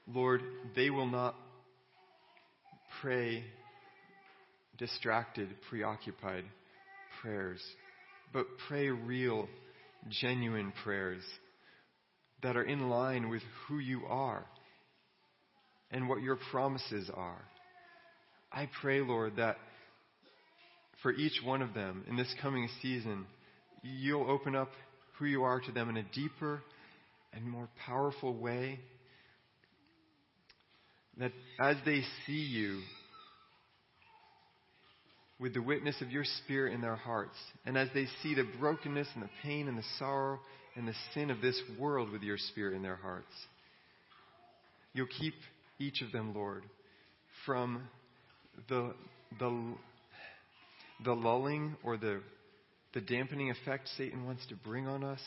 Lord, 0.06 0.40
they 0.74 0.88
will 0.88 1.06
not 1.06 1.34
pray 3.02 3.44
distracted, 4.78 5.48
preoccupied 5.68 6.44
prayers, 7.20 7.60
but 8.32 8.46
pray 8.68 8.88
real, 8.88 9.48
genuine 10.08 10.72
prayers 10.84 11.22
that 12.42 12.56
are 12.56 12.62
in 12.62 12.88
line 12.88 13.28
with 13.28 13.42
who 13.66 13.78
you 13.78 14.02
are 14.08 14.44
and 15.90 16.08
what 16.08 16.22
your 16.22 16.38
promises 16.50 17.10
are. 17.12 17.42
I 18.52 18.68
pray, 18.80 19.00
Lord, 19.00 19.36
that 19.36 19.56
for 21.02 21.12
each 21.12 21.40
one 21.44 21.62
of 21.62 21.74
them 21.74 22.04
in 22.08 22.16
this 22.16 22.32
coming 22.40 22.68
season, 22.80 23.26
you'll 23.82 24.30
open 24.30 24.54
up 24.54 24.70
who 25.18 25.26
you 25.26 25.42
are 25.42 25.60
to 25.60 25.72
them 25.72 25.88
in 25.88 25.96
a 25.96 26.04
deeper 26.14 26.62
and 27.32 27.44
more 27.44 27.68
powerful 27.84 28.34
way. 28.34 28.78
That 31.18 31.32
as 31.60 31.76
they 31.84 32.02
see 32.26 32.32
you 32.32 32.80
with 35.40 35.54
the 35.54 35.62
witness 35.62 36.00
of 36.00 36.10
your 36.10 36.24
Spirit 36.42 36.74
in 36.74 36.80
their 36.80 36.96
hearts, 36.96 37.36
and 37.64 37.78
as 37.78 37.88
they 37.94 38.06
see 38.22 38.34
the 38.34 38.46
brokenness 38.58 39.08
and 39.14 39.22
the 39.22 39.30
pain 39.42 39.68
and 39.68 39.78
the 39.78 39.84
sorrow 39.98 40.40
and 40.76 40.86
the 40.86 40.94
sin 41.14 41.30
of 41.30 41.40
this 41.40 41.60
world 41.78 42.10
with 42.10 42.22
your 42.22 42.38
Spirit 42.38 42.74
in 42.74 42.82
their 42.82 42.96
hearts, 42.96 43.32
you'll 44.92 45.06
keep 45.18 45.34
each 45.78 46.02
of 46.02 46.10
them, 46.10 46.34
Lord, 46.34 46.64
from 47.46 47.82
the, 48.68 48.94
the, 49.38 49.74
the 51.04 51.12
lulling 51.12 51.76
or 51.84 51.96
the, 51.96 52.20
the 52.94 53.00
dampening 53.00 53.50
effect 53.50 53.88
Satan 53.96 54.26
wants 54.26 54.44
to 54.48 54.56
bring 54.56 54.88
on 54.88 55.04
us, 55.04 55.20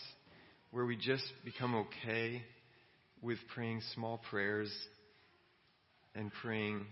where 0.72 0.86
we 0.86 0.98
just 0.98 1.24
become 1.46 1.76
okay 1.76 2.44
with 3.22 3.38
praying 3.54 3.82
small 3.94 4.20
prayers 4.30 4.72
and 6.16 6.32
praying 6.42 6.86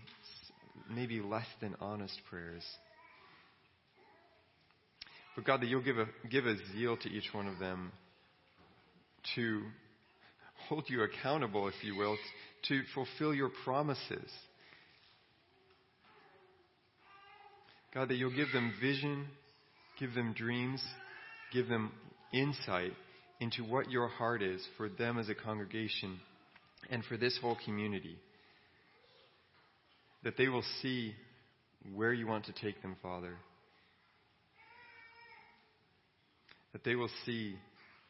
maybe 0.90 1.20
less 1.20 1.46
than 1.60 1.74
honest 1.80 2.18
prayers. 2.30 2.62
But 5.34 5.44
God, 5.44 5.60
that 5.60 5.66
you'll 5.66 5.82
give 5.82 5.98
a, 5.98 6.06
give 6.28 6.46
a 6.46 6.56
zeal 6.72 6.96
to 6.96 7.08
each 7.08 7.32
one 7.32 7.46
of 7.46 7.58
them 7.58 7.92
to 9.36 9.62
hold 10.68 10.84
you 10.88 11.02
accountable, 11.02 11.68
if 11.68 11.74
you 11.82 11.96
will, 11.96 12.16
to 12.68 12.82
fulfill 12.94 13.34
your 13.34 13.50
promises. 13.64 14.30
God, 17.94 18.08
that 18.08 18.16
you'll 18.16 18.34
give 18.34 18.52
them 18.52 18.72
vision, 18.80 19.26
give 19.98 20.14
them 20.14 20.32
dreams, 20.32 20.82
give 21.52 21.68
them 21.68 21.92
insight 22.32 22.92
into 23.40 23.64
what 23.64 23.90
your 23.90 24.08
heart 24.08 24.42
is 24.42 24.62
for 24.76 24.88
them 24.88 25.18
as 25.18 25.28
a 25.28 25.34
congregation 25.34 26.20
and 26.90 27.04
for 27.04 27.16
this 27.16 27.38
whole 27.40 27.56
community. 27.64 28.16
That 30.22 30.36
they 30.36 30.48
will 30.48 30.64
see 30.82 31.14
where 31.94 32.12
you 32.12 32.26
want 32.26 32.44
to 32.44 32.52
take 32.52 32.82
them, 32.82 32.96
Father. 33.02 33.36
That 36.72 36.84
they 36.84 36.94
will 36.94 37.10
see 37.26 37.56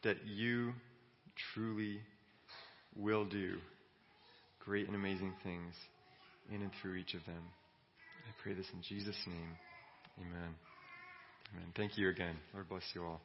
that 0.03 0.17
you 0.27 0.73
truly 1.55 2.01
will 2.97 3.25
do 3.25 3.57
great 4.65 4.87
and 4.87 4.95
amazing 4.95 5.33
things 5.43 5.75
in 6.51 6.63
and 6.63 6.71
through 6.81 6.95
each 6.95 7.15
of 7.15 7.25
them. 7.25 7.43
I 8.27 8.43
pray 8.43 8.55
this 8.55 8.67
in 8.73 8.83
Jesus' 8.83 9.17
name. 9.27 9.57
Amen. 10.21 10.55
Amen. 11.53 11.73
Thank 11.77 11.99
you 11.99 12.09
again. 12.11 12.37
Lord 12.55 12.69
bless 12.69 12.85
you 12.95 13.03
all. 13.03 13.19